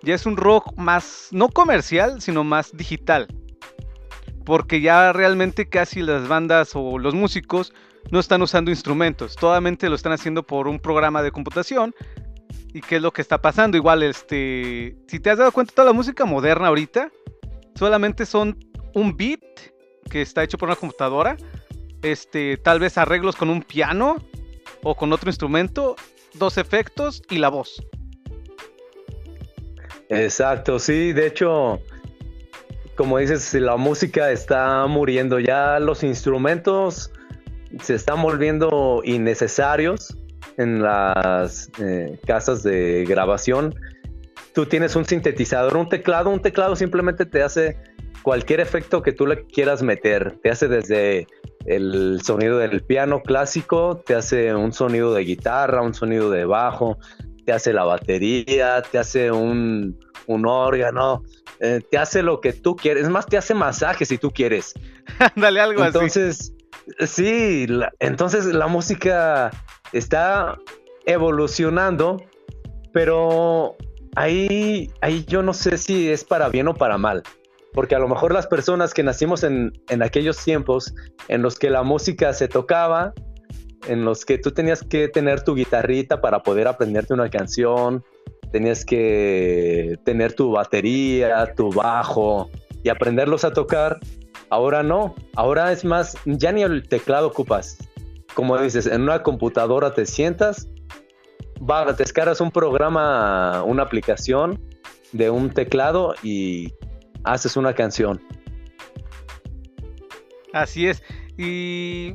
[0.03, 3.29] Ya es un rock más, no comercial, sino más digital.
[4.45, 7.73] Porque ya realmente casi las bandas o los músicos
[8.11, 11.95] no están usando instrumentos, totalmente lo están haciendo por un programa de computación.
[12.73, 13.77] ¿Y qué es lo que está pasando?
[13.77, 17.11] Igual, este, si te has dado cuenta, toda la música moderna ahorita
[17.75, 18.59] solamente son
[18.95, 19.41] un beat
[20.11, 21.37] que está hecho por una computadora,
[22.03, 24.17] este, tal vez arreglos con un piano
[24.83, 25.97] o con otro instrumento,
[26.35, 27.83] dos efectos y la voz.
[30.09, 31.81] Exacto, sí, de hecho,
[32.97, 37.11] como dices, la música está muriendo, ya los instrumentos
[37.83, 40.17] se están volviendo innecesarios
[40.57, 43.75] en las eh, casas de grabación.
[44.53, 47.77] Tú tienes un sintetizador, un teclado, un teclado simplemente te hace
[48.23, 50.39] cualquier efecto que tú le quieras meter.
[50.43, 51.27] Te hace desde
[51.67, 56.99] el sonido del piano clásico, te hace un sonido de guitarra, un sonido de bajo,
[57.45, 61.23] te hace la batería, te hace un, órgano,
[61.61, 63.05] eh, te hace lo que tú quieres.
[63.05, 64.75] Es más, te hace masaje si tú quieres.
[65.37, 66.54] Dale algo Entonces,
[67.07, 67.67] Sí,
[68.01, 69.51] entonces la música
[69.93, 70.59] está
[71.07, 72.23] evolucionando,
[72.93, 73.77] pero
[74.17, 77.23] ahí, ahí yo no sé si es para bien o para mal.
[77.73, 80.95] Porque a lo mejor las personas que nacimos en, en aquellos tiempos
[81.29, 83.13] en los que la música se tocaba,
[83.89, 88.05] en los que tú tenías que tener tu guitarrita para poder aprenderte una canción,
[88.53, 92.51] tenías que tener tu batería, tu bajo
[92.85, 93.99] y aprenderlos a tocar,
[94.55, 97.77] Ahora no, ahora es más, ya ni el teclado ocupas.
[98.35, 100.69] Como dices, en una computadora te sientas,
[101.59, 104.63] va, descargas un programa, una aplicación
[105.11, 106.73] de un teclado y
[107.25, 108.23] haces una canción.
[110.53, 111.03] Así es.
[111.37, 112.15] Y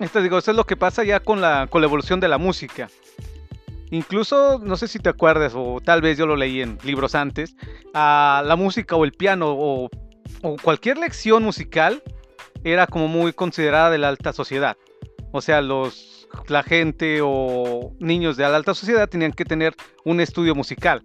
[0.00, 2.38] esto digo, eso es lo que pasa ya con la, con la evolución de la
[2.38, 2.88] música.
[3.92, 7.54] Incluso, no sé si te acuerdas, o tal vez yo lo leí en libros antes,
[7.94, 9.88] a la música o el piano o
[10.42, 12.02] o cualquier lección musical
[12.64, 14.76] era como muy considerada de la alta sociedad.
[15.32, 20.20] O sea, los, la gente o niños de la alta sociedad tenían que tener un
[20.20, 21.02] estudio musical,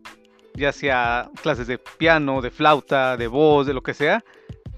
[0.56, 4.24] ya sea clases de piano, de flauta, de voz, de lo que sea.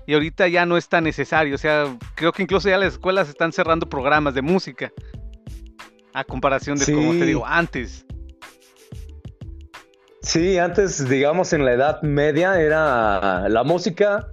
[0.06, 1.56] Y ahorita ya no es tan necesario.
[1.56, 4.92] O sea, creo que incluso ya las escuelas están cerrando programas de música.
[6.14, 8.06] A comparación de, como te digo, antes.
[10.22, 14.30] Sí, antes, digamos, en la Edad Media era la música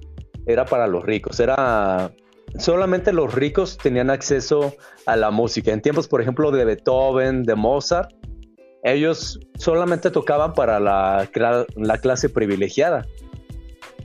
[0.47, 2.13] era para los ricos, era
[2.59, 4.75] solamente los ricos tenían acceso
[5.07, 5.73] a la música.
[5.73, 8.13] En tiempos, por ejemplo, de Beethoven, de Mozart,
[8.83, 11.29] ellos solamente tocaban para la,
[11.77, 13.07] la clase privilegiada.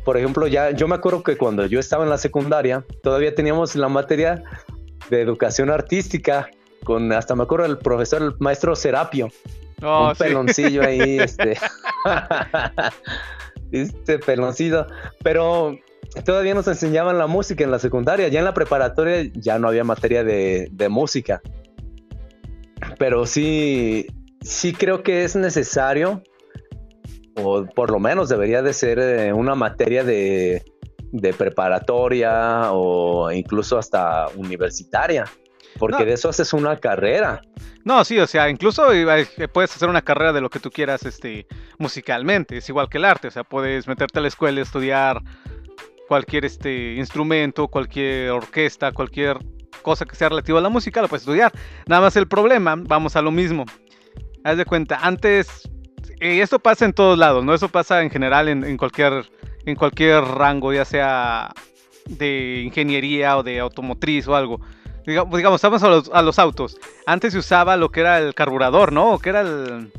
[0.04, 3.76] Por ejemplo, ya yo me acuerdo que cuando yo estaba en la secundaria, todavía teníamos
[3.76, 4.44] la materia
[5.10, 6.50] de educación artística,
[6.84, 9.30] con hasta me acuerdo el profesor, el maestro Serapio.
[9.82, 11.58] Oh, un peloncillo ahí, este.
[13.72, 14.86] este peloncillo.
[15.24, 15.76] Pero
[16.24, 18.28] todavía nos enseñaban la música en la secundaria.
[18.28, 21.42] Ya en la preparatoria ya no había materia de, de música.
[22.98, 24.08] Pero sí,
[24.42, 26.22] sí creo que es necesario,
[27.36, 30.64] o por lo menos debería de ser eh, una materia de,
[31.12, 35.26] de preparatoria o incluso hasta universitaria,
[35.80, 37.42] porque de eso haces una carrera.
[37.84, 38.88] No, sí, o sea, incluso
[39.54, 41.46] puedes hacer una carrera de lo que tú quieras este,
[41.78, 45.22] musicalmente, es igual que el arte, o sea, puedes meterte a la escuela y estudiar
[46.08, 49.38] cualquier este, instrumento, cualquier orquesta, cualquier
[49.82, 51.52] cosa que sea relativa a la música, lo puedes estudiar.
[51.88, 53.66] Nada más el problema, vamos a lo mismo.
[54.44, 55.70] Haz de cuenta, antes,
[56.20, 57.54] y esto pasa en todos lados, ¿no?
[57.54, 59.26] Eso pasa en general en, cualquier,
[59.66, 61.52] en cualquier rango, ya sea
[62.06, 64.62] de ingeniería o de automotriz o algo.
[65.06, 66.78] Digamos, digamos vamos a los, a los autos.
[67.06, 69.14] Antes se usaba lo que era el carburador, ¿no?
[69.14, 69.92] O que era el,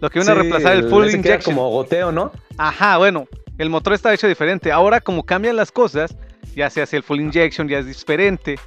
[0.00, 1.54] lo que iba a reemplazar el full injection.
[1.54, 2.32] como goteo, ¿no?
[2.56, 3.26] Ajá, bueno,
[3.58, 4.72] el motor está hecho diferente.
[4.72, 6.16] Ahora, como cambian las cosas,
[6.54, 8.58] ya se hace el full injection, ya es diferente.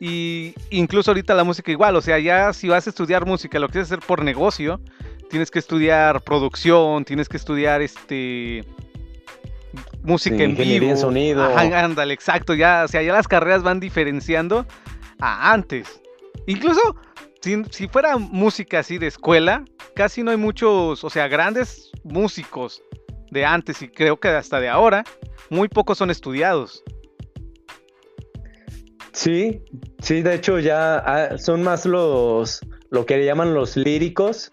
[0.00, 3.68] Y incluso ahorita la música igual, o sea, ya si vas a estudiar música, lo
[3.68, 4.80] quieres hacer por negocio,
[5.30, 8.64] tienes que estudiar producción, tienes que estudiar este
[10.02, 10.86] música en vivo.
[10.86, 11.44] En sonido.
[11.56, 14.66] ándale, exacto, ya, o sea, ya las carreras van diferenciando
[15.20, 16.02] a antes.
[16.46, 16.80] Incluso
[17.40, 22.82] si, si fuera música así de escuela, casi no hay muchos, o sea, grandes músicos
[23.36, 25.04] de antes y creo que hasta de ahora,
[25.50, 26.82] muy pocos son estudiados.
[29.12, 29.62] Sí,
[30.00, 34.52] sí, de hecho ya ah, son más los, lo que le llaman los líricos,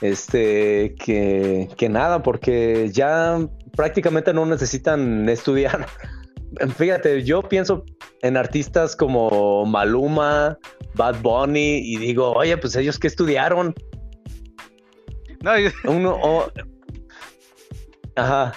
[0.00, 3.38] este, que, que nada, porque ya
[3.76, 5.86] prácticamente no necesitan estudiar.
[6.76, 7.84] Fíjate, yo pienso
[8.22, 10.58] en artistas como Maluma,
[10.94, 13.74] Bad Bunny, y digo, oye, pues ellos que estudiaron.
[15.42, 15.52] No,
[15.84, 16.50] Uno,
[18.16, 18.54] Ajá.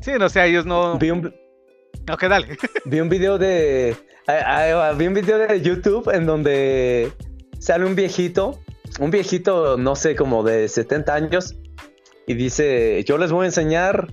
[0.00, 0.94] Sí, no sé, ellos no.
[0.94, 2.56] Ok, dale.
[2.84, 3.96] Vi un video de.
[4.96, 7.12] Vi un video de YouTube en donde
[7.58, 8.60] sale un viejito,
[8.98, 11.54] un viejito, no sé, como de 70 años,
[12.26, 14.08] y dice: Yo les voy a enseñar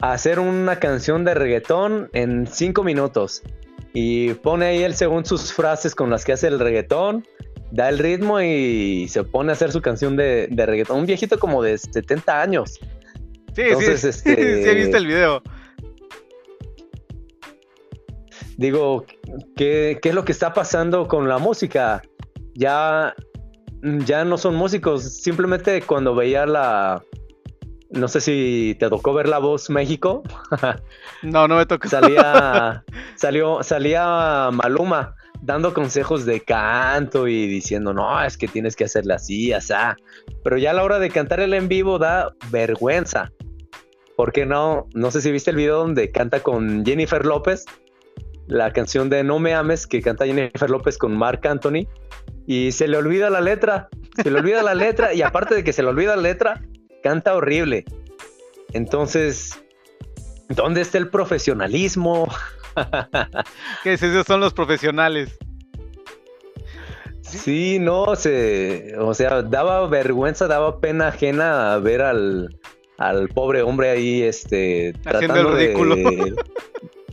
[0.00, 3.42] a hacer una canción de reggaetón en 5 minutos.
[3.94, 7.26] Y pone ahí él según sus frases con las que hace el reggaetón,
[7.72, 10.98] da el ritmo y se pone a hacer su canción de, de reggaetón.
[10.98, 12.78] Un viejito como de 70 años.
[13.54, 14.12] Sí, sí, este...
[14.12, 15.42] sí, he visto el video.
[18.58, 19.06] digo,
[19.56, 22.02] ¿qué, es lo que está pasando con la música?
[22.54, 23.14] Ya,
[23.82, 27.02] ya no son músicos, simplemente cuando veía la...
[27.90, 30.22] No sé si te tocó ver La Voz México.
[31.22, 31.88] no, no me tocó.
[31.88, 32.84] Salía,
[33.16, 39.16] salió, salía Maluma dando consejos de canto y diciendo, no, es que tienes que hacerla
[39.16, 39.74] así, así.
[40.42, 43.30] Pero ya a la hora de cantar el en vivo da vergüenza.
[44.16, 44.86] ¿Por qué no?
[44.94, 47.64] No sé si viste el video donde canta con Jennifer López
[48.46, 51.86] la canción de No me ames que canta Jennifer López con Mark Anthony
[52.46, 53.88] y se le olvida la letra,
[54.22, 56.60] se le olvida la letra y aparte de que se le olvida la letra,
[57.02, 57.84] canta horrible.
[58.72, 59.62] Entonces,
[60.48, 62.28] ¿dónde está el profesionalismo?
[63.82, 64.24] ¿Qué es eso?
[64.24, 65.38] Son los profesionales.
[67.20, 72.58] Sí, no, se, o sea, daba vergüenza, daba pena ajena ver al,
[72.98, 75.96] al pobre hombre ahí, este, Haciendo tratando el ridículo.
[75.96, 76.34] de,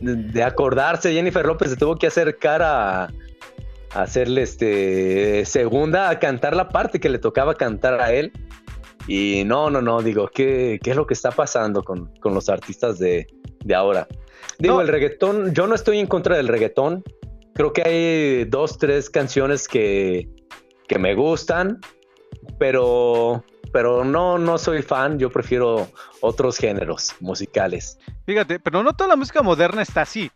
[0.00, 3.04] de acordarse, Jennifer López se tuvo que acercar a,
[3.94, 8.32] a hacerle este segunda a cantar la parte que le tocaba cantar a él.
[9.06, 12.98] Y no, no, no, digo, ¿qué, qué es lo que está pasando con, los artistas
[12.98, 13.26] de,
[13.74, 14.06] ahora?
[14.60, 17.02] Digo, el reggaetón, yo no estoy en contra del reggaetón.
[17.54, 20.28] Creo que hay dos, tres canciones que,
[20.86, 21.80] que me gustan,
[22.58, 25.88] pero pero no, no soy fan, yo prefiero
[26.20, 27.98] otros géneros musicales.
[28.26, 30.30] Fíjate, pero no toda la música moderna está así.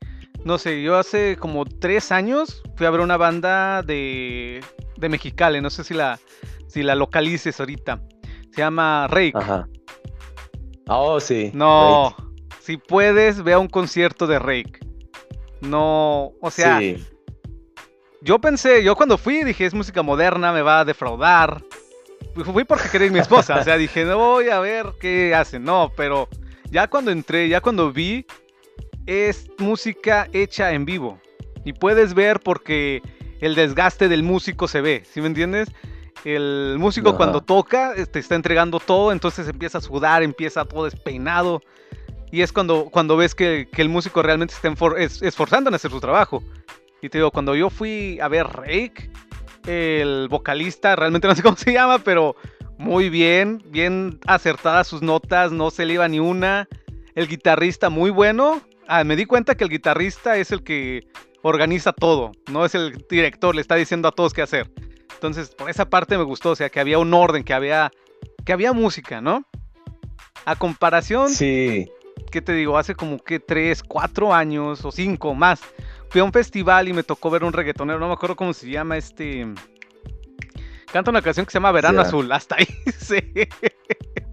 [0.45, 4.63] No sé, yo hace como tres años fui a ver una banda de,
[4.97, 6.21] de Mexicali, no sé si la,
[6.69, 8.03] si la localices ahorita.
[8.53, 9.33] Se llama Rake.
[9.35, 9.67] Ajá.
[10.87, 11.51] Oh, sí.
[11.55, 12.15] No,
[12.65, 14.81] si puedes, ve a un concierto de Rake.
[15.61, 16.81] No, o sea,
[18.21, 21.63] yo pensé, yo cuando fui dije, es música moderna, me va a defraudar
[22.43, 25.93] fui porque quería mi esposa, o sea, dije, no voy a ver qué hacen, no,
[25.97, 26.29] pero
[26.71, 28.27] ya cuando entré, ya cuando vi,
[29.07, 31.21] es música hecha en vivo.
[31.65, 33.03] Y puedes ver porque
[33.41, 35.69] el desgaste del músico se ve, ¿sí me entiendes?
[36.25, 40.85] El músico cuando toca te este, está entregando todo, entonces empieza a sudar, empieza todo
[40.85, 41.61] despeinado.
[42.35, 44.75] Y es cuando, cuando ves que, el músico realmente está
[45.25, 46.43] esforzando en hacer su trabajo.
[47.01, 49.09] Y te digo, cuando yo fui a ver Rake,
[49.69, 52.35] el vocalista, realmente no sé cómo se llama, pero
[52.77, 56.67] muy bien, bien acertadas sus notas, no se le iba ni una.
[57.15, 58.63] El guitarrista muy bueno.
[58.89, 61.07] Ah, me di cuenta que el guitarrista es el que
[61.43, 64.73] organiza todo, no es el director, le está diciendo a todos qué hacer.
[65.13, 67.93] Entonces, por esa parte me gustó, o sea, que había un orden, que había,
[68.45, 69.47] que había música, ¿no?
[70.45, 71.89] A comparación, sí.
[72.35, 72.77] ¿Qué te digo?
[72.77, 75.61] Hace como que 3, 4 años o 5 más,
[76.09, 78.69] fui a un festival y me tocó ver un reggaetonero, no me acuerdo cómo se
[78.69, 79.47] llama este...
[80.93, 82.67] Canta una canción que se llama Verano Azul, hasta ahí,
[82.99, 83.19] sí.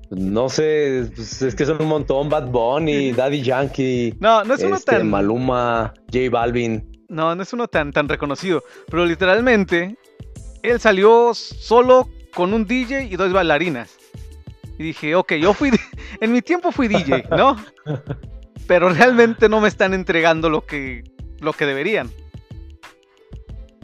[0.10, 4.16] No sé, pues, es que son un montón, Bad Bunny, Daddy Yankee.
[4.20, 5.08] No, no es uno este, tan...
[5.08, 7.06] Maluma, J Balvin.
[7.08, 9.96] No, no es uno tan, tan reconocido, pero literalmente
[10.64, 13.96] él salió solo con un DJ y dos bailarinas.
[14.80, 15.70] Y dije, ok, yo fui,
[16.22, 17.58] en mi tiempo fui DJ, ¿no?
[18.68, 21.04] Pero realmente no me están entregando lo que,
[21.40, 22.10] lo que deberían.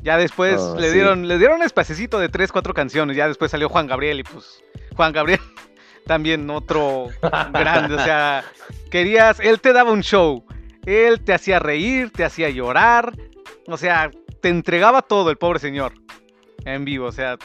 [0.04, 3.18] Ya después oh, le dieron, le dieron un espacecito de tres, cuatro canciones.
[3.18, 4.64] Ya después salió Juan Gabriel y pues
[4.96, 5.42] Juan Gabriel
[6.06, 7.10] también otro
[7.52, 7.96] grande.
[7.96, 8.46] O sea,
[8.90, 10.46] querías, él te daba un show.
[10.86, 13.12] Él te hacía reír, te hacía llorar.
[13.66, 15.94] O sea, te entregaba todo el pobre señor
[16.64, 17.08] en vivo.
[17.08, 17.38] O sea,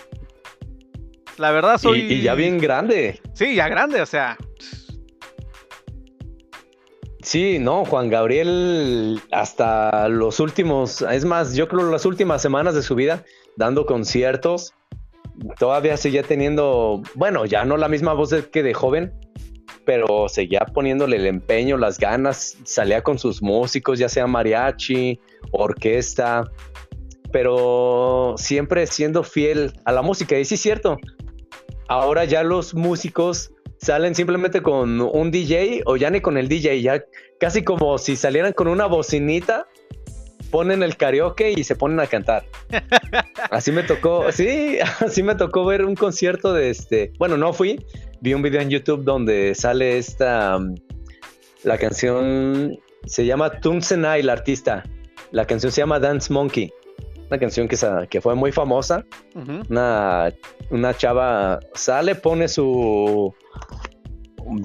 [1.38, 2.00] la verdad soy.
[2.00, 3.20] Y, ya bien grande.
[3.34, 4.36] Sí, ya grande, o sea.
[7.22, 12.82] Sí, no, Juan Gabriel hasta los últimos, es más, yo creo las últimas semanas de
[12.82, 13.24] su vida,
[13.56, 14.74] dando conciertos,
[15.58, 19.12] todavía seguía teniendo, bueno, ya no la misma voz que de joven,
[19.84, 25.20] pero seguía poniéndole el empeño, las ganas, salía con sus músicos, ya sea mariachi,
[25.52, 26.50] orquesta,
[27.30, 30.36] pero siempre siendo fiel a la música.
[30.38, 30.98] Y sí es cierto,
[31.88, 36.80] ahora ya los músicos salen simplemente con un DJ o ya ni con el DJ,
[36.80, 37.04] ya
[37.40, 39.66] casi como si salieran con una bocinita,
[40.50, 42.44] ponen el karaoke y se ponen a cantar.
[43.50, 47.84] Así me tocó, sí, así me tocó ver un concierto de este, bueno, no fui,
[48.20, 50.74] vi un video en YouTube donde sale esta, mm,
[51.64, 54.84] la canción se llama Tunsenai, la artista.
[55.32, 56.72] La canción se llama Dance Monkey
[57.32, 57.78] una canción que,
[58.10, 59.06] que fue muy famosa.
[59.70, 60.30] una,
[60.70, 63.34] una chava sale, pone su,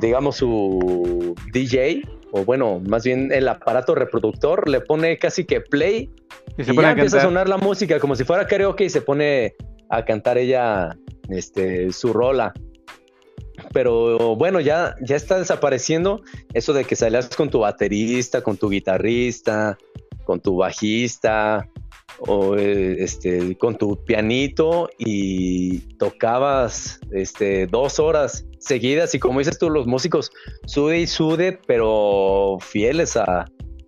[0.02, 2.02] digamos, su DJ,
[2.34, 6.10] o bueno, más bien el aparato reproductor, le pone casi que play
[6.58, 9.56] y, ya empieza a sonar la música como si fuera karaoke y se pone
[9.90, 10.98] a cantar ella
[11.30, 12.54] este, su rola.
[13.72, 16.22] Pero bueno, ya, ya está desapareciendo
[16.54, 19.78] eso de que salías con tu baterista, con tu guitarrista,
[20.28, 21.70] con tu bajista,
[22.20, 29.58] o eh, este, con tu pianito y tocabas este, dos horas seguidas y como dices
[29.58, 30.32] tú, los músicos
[30.66, 33.18] sude y sude, pero fieles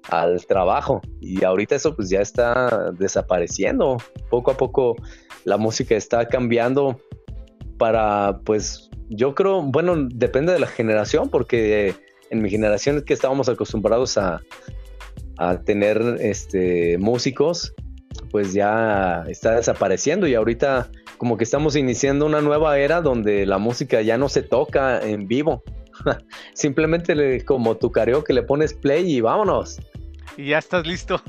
[0.10, 1.02] al trabajo.
[1.20, 3.98] Y ahorita eso pues ya está desapareciendo.
[4.30, 4.96] Poco a poco
[5.44, 7.02] la música está cambiando
[7.78, 11.96] para pues yo creo, bueno, depende de la generación porque
[12.30, 14.42] en mi generación es que estábamos acostumbrados a,
[15.40, 17.74] a tener este, músicos
[18.32, 23.58] pues ya está desapareciendo y ahorita como que estamos iniciando una nueva era donde la
[23.58, 25.64] música ya no se toca en vivo.
[26.54, 29.80] Simplemente como tu que le pones play y vámonos.
[30.38, 31.22] Y ya estás listo.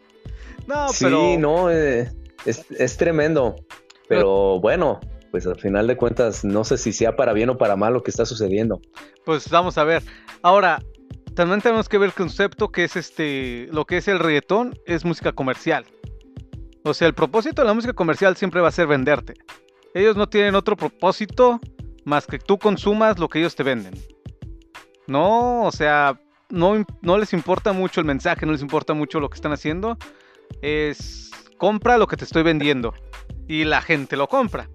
[0.66, 2.10] no, sí, no, eh,
[2.46, 3.56] es, tremendo.
[4.08, 7.76] Pero bueno, pues al final de cuentas no sé si sea para bien o para
[7.76, 8.80] mal lo que está sucediendo.
[9.24, 10.02] Pues vamos a ver.
[10.42, 10.80] Ahora,
[11.36, 15.04] también tenemos que ver el concepto que es este, lo que es el reggaetón, es
[15.04, 15.84] música comercial.
[16.82, 19.34] O sea, el propósito de la música comercial siempre va a ser venderte.
[19.94, 21.60] Ellos no tienen otro propósito
[22.04, 23.94] más que tú consumas lo que ellos te venden.
[25.06, 26.18] No, o sea,
[26.48, 29.98] no, no les importa mucho el mensaje, no les importa mucho lo que están haciendo.
[30.62, 32.94] Es compra lo que te estoy vendiendo.
[33.46, 34.70] Y la gente lo compra.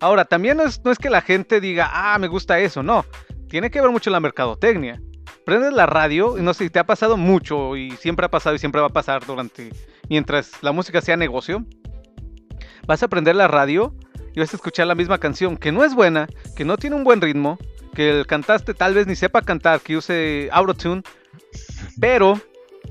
[0.00, 3.04] Ahora, también no es, no es que la gente diga, ah, me gusta eso, no.
[3.48, 5.00] Tiene que ver mucho la mercadotecnia.
[5.44, 8.58] Prendes la radio, y no sé te ha pasado mucho, y siempre ha pasado y
[8.58, 9.70] siempre va a pasar durante
[10.08, 11.64] mientras la música sea negocio,
[12.86, 13.94] vas a aprender la radio
[14.34, 17.04] y vas a escuchar la misma canción, que no es buena, que no tiene un
[17.04, 17.58] buen ritmo,
[17.94, 21.02] que el cantante tal vez ni sepa cantar, que use autotune,
[22.00, 22.40] pero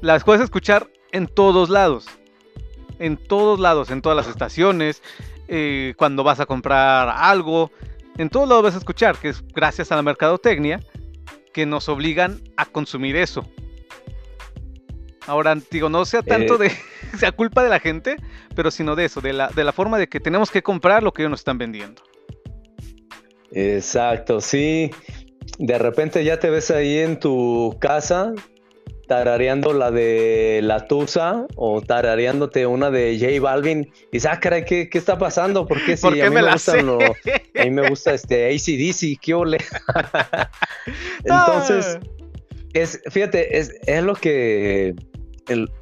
[0.01, 2.07] las puedes escuchar en todos lados.
[2.99, 5.01] En todos lados, en todas las estaciones,
[5.47, 7.71] eh, cuando vas a comprar algo,
[8.17, 10.81] en todos lados vas a escuchar, que es gracias a la mercadotecnia
[11.53, 13.45] que nos obligan a consumir eso
[15.29, 16.71] Ahora, digo, no sea tanto de,
[17.19, 18.15] sea culpa de la gente,
[18.55, 21.13] pero sino de eso, de la, de la forma de que tenemos que comprar lo
[21.13, 22.01] que ellos nos están vendiendo.
[23.51, 24.89] Exacto, sí.
[25.59, 28.33] De repente ya te ves ahí en tu casa
[29.09, 34.63] tarareando la de La Tusa o tarareándote una de J Balvin y dices, ah, caray,
[34.63, 35.65] ¿qué, está pasando?
[35.65, 39.57] Porque si a, mí me gusta a mí me gusta este ACDC, qué ole.
[41.23, 41.97] Entonces,
[42.73, 44.93] es, fíjate, es, es lo que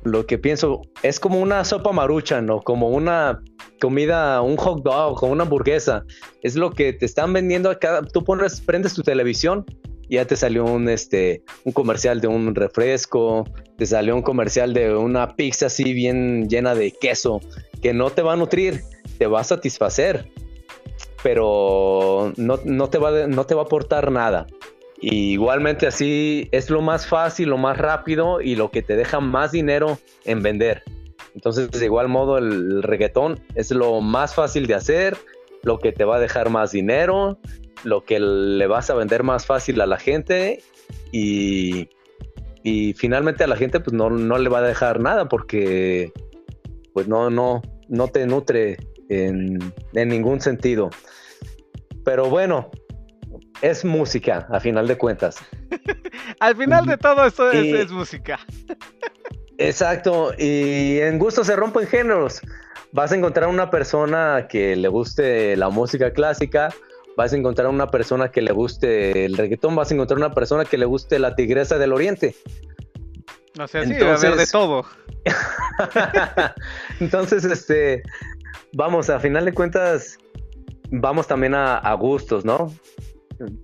[0.04, 2.62] lo que pienso, es como una sopa marucha, ¿no?
[2.62, 3.44] Como una
[3.82, 6.06] comida, un hot dog, como una hamburguesa.
[6.42, 8.02] Es lo que te están vendiendo acá.
[8.14, 9.66] Tú pones, prendes tu televisión
[10.10, 13.46] ya te salió un, este, un comercial de un refresco,
[13.78, 17.42] te salió un comercial de una pizza así bien llena de queso,
[17.82, 18.82] que no te va a nutrir,
[19.18, 20.30] te va a satisfacer,
[21.24, 24.48] pero no, no te, va, no te va a aportar nada.
[25.02, 29.52] igualmente así es lo más fácil, lo más rápido y lo que te deja más
[29.52, 30.84] dinero en vender.
[31.36, 35.18] Entonces, de igual modo, el reggaetón es lo más fácil de hacer,
[35.62, 37.38] lo que te va a dejar más dinero,
[37.84, 40.64] lo que le vas a vender más fácil a la gente
[41.12, 41.90] y,
[42.64, 46.12] y finalmente a la gente pues no, no, le va a dejar nada porque
[46.94, 48.78] pues no, no, no te nutre
[49.10, 50.90] en, en ningún sentido.
[52.04, 52.72] Pero bueno,
[53.62, 55.38] es música, a final de cuentas.
[56.40, 58.40] Al final de todo esto es, música.
[59.58, 62.42] exacto, y en gusto se rompen géneros.
[62.92, 66.70] Vas a encontrar una persona que le guste la música clásica,
[67.18, 70.66] vas a encontrar una persona que le guste el reggaetón, vas a encontrar una persona
[70.66, 72.36] que le guste la tigresa del oriente.
[73.60, 74.86] O sea, sí, a ver de todo.
[77.00, 78.04] Entonces, este,
[78.74, 80.20] vamos, a final de cuentas,
[80.92, 82.72] vamos también a, gustos, ¿no?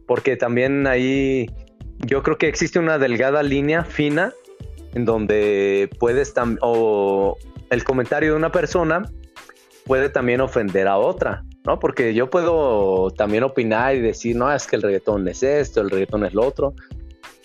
[0.07, 1.45] Porque también ahí
[1.99, 4.33] yo creo que existe una delgada línea fina
[4.95, 7.37] en donde puedes o
[7.69, 9.03] el comentario de una persona
[9.85, 11.43] puede también ofender a otra.
[11.65, 11.79] ¿No?
[11.79, 15.89] Porque yo puedo también opinar y decir, no, es que el reggaetón es esto, el
[15.89, 16.73] reggaetón es lo otro,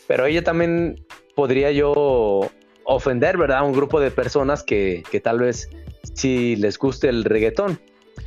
[0.06, 1.04] pero ella también
[1.34, 2.50] podría yo
[2.84, 3.58] ofender, ¿verdad?
[3.58, 5.70] A un grupo de personas que, tal vez
[6.14, 7.78] sí les guste el reggaetón.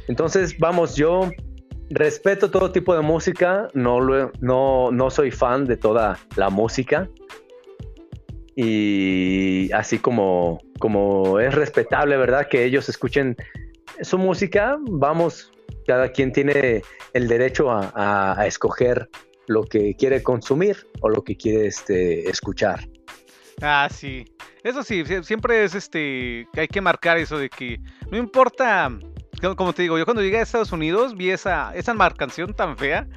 [0.08, 1.30] Entonces, vamos, yo
[1.90, 4.00] respeto todo tipo de música, no,
[4.40, 7.10] no, no soy fan de toda la música.
[8.56, 12.48] Y así como, como es respetable, ¿verdad?
[12.48, 13.36] Que ellos escuchen
[14.02, 15.52] su música, vamos,
[15.86, 16.82] cada quien tiene
[17.14, 19.10] el derecho a, escoger
[19.48, 22.88] lo que quiere consumir o lo que quiere este, escuchar.
[23.62, 24.26] Ah, sí.
[24.64, 26.48] Eso sí, siempre es este.
[26.56, 27.80] Hay que marcar eso de que
[28.10, 28.92] no importa.
[29.56, 33.08] Como te digo, yo cuando llegué a Estados Unidos vi esa, esa marcación tan fea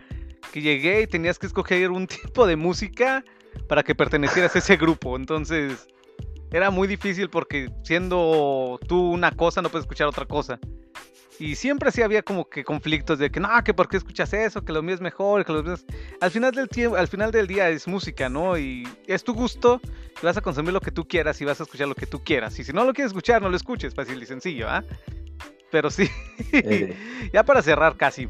[0.53, 3.25] que llegué y tenías que escoger un tipo de música
[3.69, 5.17] para que pertenecieras a ese grupo.
[5.17, 5.87] Entonces
[6.51, 10.59] era muy difícil porque siendo tú una cosa no puedes escuchar otra cosa.
[11.39, 14.64] Y siempre sí había como que conflictos de que no, que por qué escuchas eso,
[14.64, 15.85] que lo mío es mejor, que lo mío es...
[16.20, 18.57] Al final del tiempo, al final del día es música, ¿no?
[18.57, 19.80] Y es tu gusto,
[20.22, 22.22] y vas a consumir lo que tú quieras y vas a escuchar lo que tú
[22.22, 22.59] quieras.
[22.59, 24.85] Y si no lo quieres escuchar, no lo escuches, fácil y sencillo, ¿ah?
[25.70, 26.09] Pero sí,
[26.53, 26.97] eh.
[27.32, 28.28] ya para cerrar casi.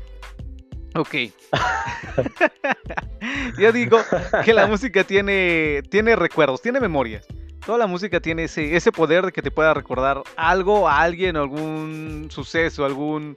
[0.94, 1.14] Ok.
[3.58, 3.98] Yo digo
[4.44, 7.26] que la música tiene, tiene recuerdos, tiene memorias.
[7.66, 11.36] Toda la música tiene ese, ese poder de que te pueda recordar algo, a alguien,
[11.36, 13.36] algún suceso, algún,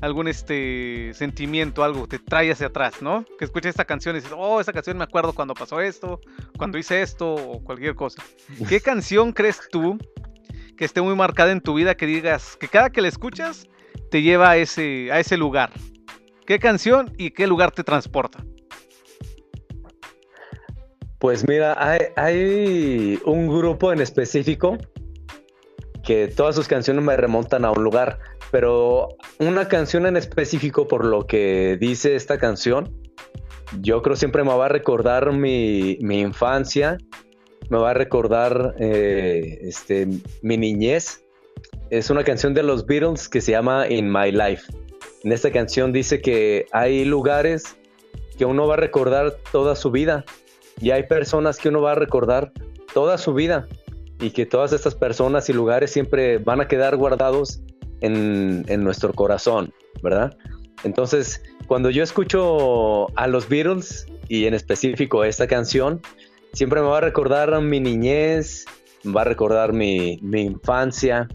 [0.00, 3.24] algún este sentimiento, algo, te trae hacia atrás, ¿no?
[3.36, 6.20] Que escuches esta canción y dices, oh, esa canción me acuerdo cuando pasó esto,
[6.56, 8.22] cuando hice esto o cualquier cosa.
[8.68, 9.98] ¿Qué canción crees tú
[10.76, 13.66] que esté muy marcada en tu vida que digas que cada que la escuchas
[14.08, 15.72] te lleva a ese, a ese lugar?
[16.46, 18.44] ¿Qué canción y qué lugar te transporta?
[21.24, 21.74] Pues mira,
[22.16, 24.76] hay, un grupo en específico
[26.02, 28.18] que todas sus canciones me remontan a un lugar,
[28.50, 29.08] pero
[29.38, 32.94] una canción en específico por lo que dice esta canción,
[33.80, 36.98] yo creo siempre me va a recordar mi, infancia,
[37.70, 40.06] me va a recordar eh, este,
[40.42, 41.24] mi niñez.
[41.88, 44.70] Es una canción de los Beatles que se llama In My Life.
[45.22, 47.78] En esta canción dice que hay lugares
[48.36, 50.26] que uno va a recordar toda su vida
[50.80, 52.52] y hay personas que uno va a recordar
[52.92, 53.66] toda su vida
[54.20, 57.60] y que todas estas personas y lugares siempre van a quedar guardados
[58.00, 59.72] en, nuestro corazón,
[60.02, 60.36] ¿verdad?
[60.84, 66.00] Entonces, cuando yo escucho a los Beatles y en específico esta canción,
[66.52, 68.66] siempre me va a recordar mi niñez,
[69.04, 71.28] va a recordar mi, mi infancia,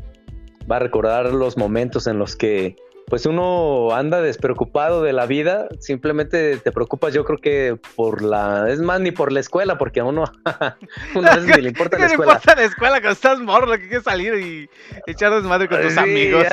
[0.70, 2.76] va a recordar los momentos en los que
[3.10, 8.70] pues uno anda despreocupado de la vida, simplemente te preocupas yo creo que por la,
[8.70, 10.26] es más ni por la escuela, porque a uno,
[11.16, 12.34] una vez ni le importa la escuela.
[12.34, 14.70] le importa la escuela cuando estás morro, que quieres salir y
[15.08, 16.46] echar desmadre con tus amigos.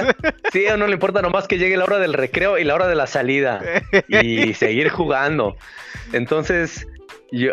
[0.52, 2.88] Sí, a uno le importa nomás que llegue la hora del recreo y la hora
[2.88, 3.60] de la salida
[4.08, 5.56] y seguir jugando.
[6.12, 6.86] Entonces,
[7.30, 7.52] yo,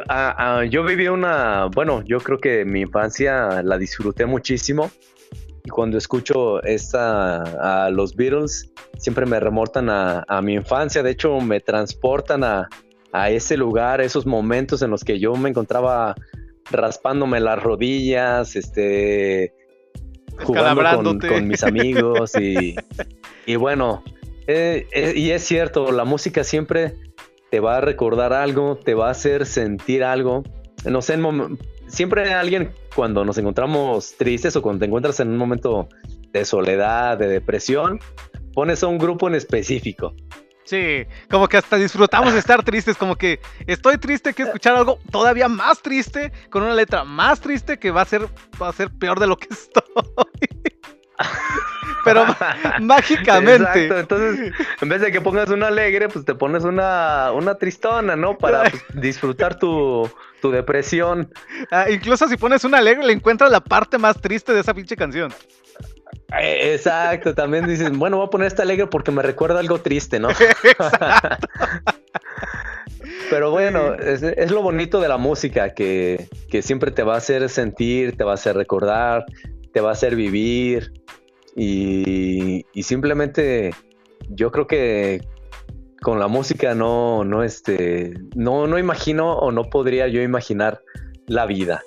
[0.69, 4.91] yo viví una, bueno, yo creo que mi infancia la disfruté muchísimo
[5.65, 11.01] y cuando escucho esta, a los Beatles, siempre me remontan a, mi infancia.
[11.01, 12.67] De hecho, me transportan a,
[13.29, 16.15] ese lugar, esos momentos en los que yo me encontraba
[16.71, 19.53] raspándome las rodillas, este,
[20.41, 22.33] jugando con, mis amigos
[23.45, 24.03] y, bueno,
[24.47, 26.95] eh, eh, y es cierto, la música siempre
[27.51, 30.41] te va a recordar algo, te va a hacer sentir algo.
[30.85, 31.59] No sé, en
[31.93, 35.87] siempre alguien cuando nos encontramos tristes o cuando te encuentras en un momento
[36.31, 37.99] de soledad, de depresión,
[38.53, 40.15] pones a un grupo en específico.
[40.65, 44.97] Sí, como que hasta disfrutamos de estar tristes, como que estoy triste que escuchar algo
[45.11, 48.27] todavía más triste, con una letra más triste que va a ser,
[48.61, 49.83] va a ser peor de lo que estoy.
[52.03, 52.25] Pero
[52.81, 53.85] mágicamente.
[53.85, 58.15] Exacto, entonces en vez de que pongas una alegre, pues te pones una, una tristona,
[58.15, 58.37] ¿no?
[58.37, 60.09] Para pues, disfrutar tu,
[60.41, 61.31] tu depresión.
[61.71, 64.95] Ah, incluso si pones una alegre, le encuentras la parte más triste de esa pinche
[64.95, 65.33] canción.
[66.39, 70.29] Exacto, también dices, bueno, voy a poner esta alegre porque me recuerda algo triste, ¿no?
[73.29, 77.49] Pero bueno, es, lo bonito de la música, que, que, siempre te va a hacer
[77.49, 79.25] sentir, te va a hacer recordar,
[79.73, 80.93] te va a hacer vivir.
[81.55, 83.71] Y, y simplemente
[84.29, 85.21] yo creo que
[86.01, 90.81] con la música no, no, este, no, no imagino o no podría yo imaginar
[91.27, 91.81] la vida.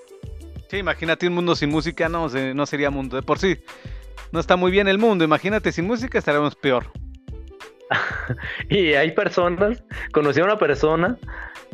[0.68, 3.16] Sí, imagínate un mundo sin música, no, no sería mundo.
[3.16, 3.58] De por sí,
[4.32, 5.24] no está muy bien el mundo.
[5.24, 6.90] Imagínate, sin música estaríamos peor.
[8.68, 11.16] y hay personas, conocí a una persona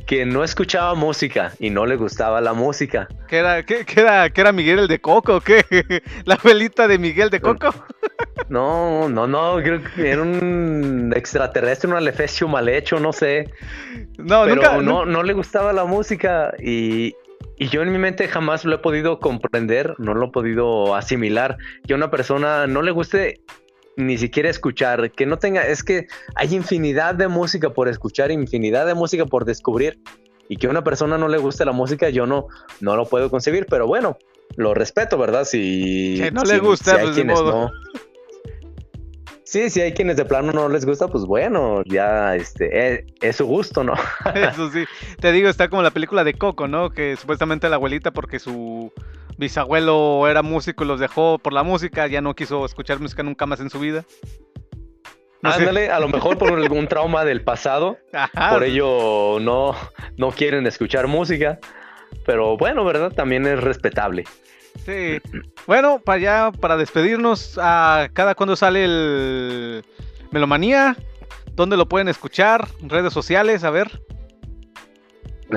[0.06, 3.08] que no escuchaba música y no le gustaba la música.
[3.28, 5.40] ¿Qué era, qué, era, qué era Miguel el de Coco?
[5.40, 5.64] ¿Qué?
[6.24, 7.74] ¿La velita de Miguel de Coco?
[8.48, 13.50] No, no, no, creo que era un extraterrestre, un alefesio mal hecho, no sé.
[14.18, 17.14] No, Pero no, no le gustaba la música y,
[17.56, 21.56] y yo en mi mente jamás lo he podido comprender, no lo he podido asimilar.
[21.86, 23.40] Que a una persona no le guste
[23.96, 28.86] ni siquiera escuchar, que no tenga, es que hay infinidad de música por escuchar, infinidad
[28.86, 30.00] de música por descubrir
[30.48, 32.48] y que a una persona no le guste la música, yo no,
[32.80, 34.18] no lo puedo concebir, pero bueno,
[34.56, 35.44] lo respeto, ¿verdad?
[35.44, 37.70] Si, que no le gusta, pues de modo.
[39.44, 43.36] Sí, si hay quienes de plano no les gusta, pues bueno, ya este, es, es,
[43.36, 43.92] su gusto, ¿no?
[44.34, 44.84] Eso sí,
[45.20, 46.90] te digo, está como la película de Coco, ¿no?
[46.90, 48.90] Que supuestamente la abuelita, porque su
[49.38, 53.46] bisabuelo era músico y los dejó por la música, ya no quiso escuchar música nunca
[53.46, 54.04] más en su vida.
[55.42, 57.98] Ándale, a lo mejor por algún trauma del pasado,
[58.50, 59.74] por ello no,
[60.16, 61.58] no quieren escuchar música,
[62.24, 63.12] pero bueno, ¿verdad?
[63.12, 64.24] También es respetable.
[64.86, 65.20] Sí.
[65.66, 69.84] Bueno, para ya, para despedirnos, a cada cuando sale el
[70.30, 70.96] Melomanía,
[71.54, 72.68] ¿dónde lo pueden escuchar?
[72.80, 74.00] Redes sociales, a ver.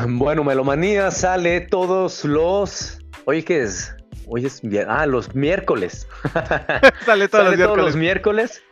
[0.07, 3.95] Bueno, Melomanía sale todos los Oye, ¿qué es?
[4.27, 6.07] Hoy es ah, los miércoles.
[7.05, 8.63] Sale, todos, los, todos los miércoles.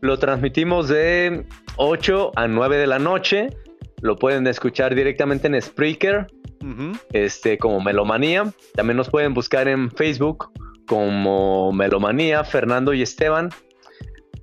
[0.00, 1.44] Lo transmitimos de
[1.76, 3.48] 8 a 9 de la noche.
[4.00, 6.28] Lo pueden escuchar directamente en Spreaker,
[7.12, 8.52] este, como Melomanía.
[8.74, 10.52] También nos pueden buscar en Facebook
[10.86, 13.50] como Melomanía, Fernando y Esteban.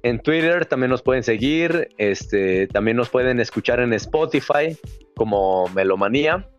[0.04, 1.90] En Twitter también nos pueden seguir.
[1.98, 4.78] Este, también nos pueden escuchar en Spotify
[5.16, 6.50] como Melomanía.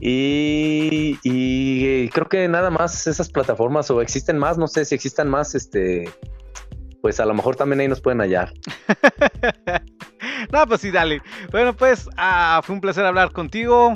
[0.00, 5.54] Y, creo que nada más esas plataformas o existen más, no sé si existan más,
[5.54, 6.10] este,
[7.00, 8.52] pues a lo mejor también ahí nos pueden hallar.
[10.52, 11.20] no, pues sí, dale.
[11.50, 13.94] Bueno, pues ah, fue un placer hablar contigo,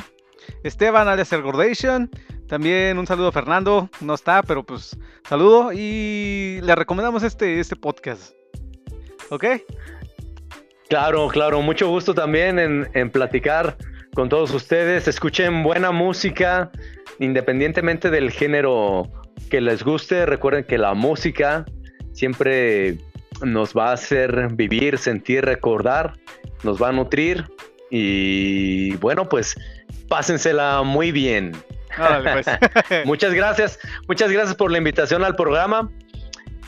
[0.64, 2.11] Esteban, alias El Gordation.
[2.48, 4.96] También un saludo a Fernando, no está, pero pues
[5.26, 8.34] saludo y le recomendamos este, este podcast.
[9.30, 9.46] ¿Ok?
[10.90, 13.78] Claro, claro, mucho gusto también en, en platicar
[14.15, 15.09] con todos ustedes.
[15.09, 16.71] Escuchen buena música,
[17.19, 19.11] independientemente del género
[19.51, 20.27] que les guste.
[20.27, 21.65] Recuerden que la música
[22.13, 22.99] siempre
[23.43, 26.15] nos va a hacer vivir, sentir, recordar,
[26.63, 27.47] nos va a nutrir.
[27.91, 29.55] Y bueno, pues
[30.09, 31.53] pásensela muy bien.
[31.97, 32.47] Pues.
[33.05, 35.91] muchas gracias, muchas gracias por la invitación al programa.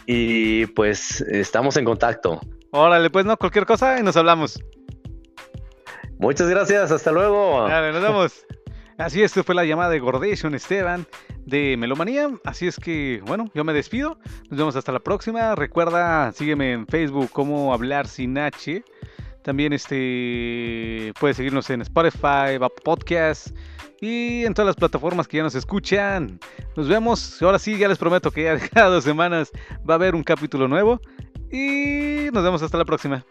[0.06, 2.40] Y pues estamos en contacto.
[2.70, 4.62] Órale, pues no, cualquier cosa y nos hablamos.
[6.18, 7.68] Muchas gracias, hasta luego.
[7.68, 8.46] Dale, nos vemos.
[8.98, 11.06] Así es, fue la llamada de Gordation Esteban
[11.46, 12.30] de Melomanía.
[12.44, 14.18] Así es que, bueno, yo me despido.
[14.50, 15.54] Nos vemos hasta la próxima.
[15.56, 18.84] Recuerda, sígueme en Facebook como Hablar Sin H.
[19.42, 23.48] También este puedes seguirnos en Spotify, Podcast
[24.00, 26.38] y en todas las plataformas que ya nos escuchan.
[26.76, 27.42] Nos vemos.
[27.42, 29.50] Ahora sí, ya les prometo que ya cada dos semanas
[29.88, 31.00] va a haber un capítulo nuevo.
[31.50, 33.24] Y nos vemos hasta la próxima.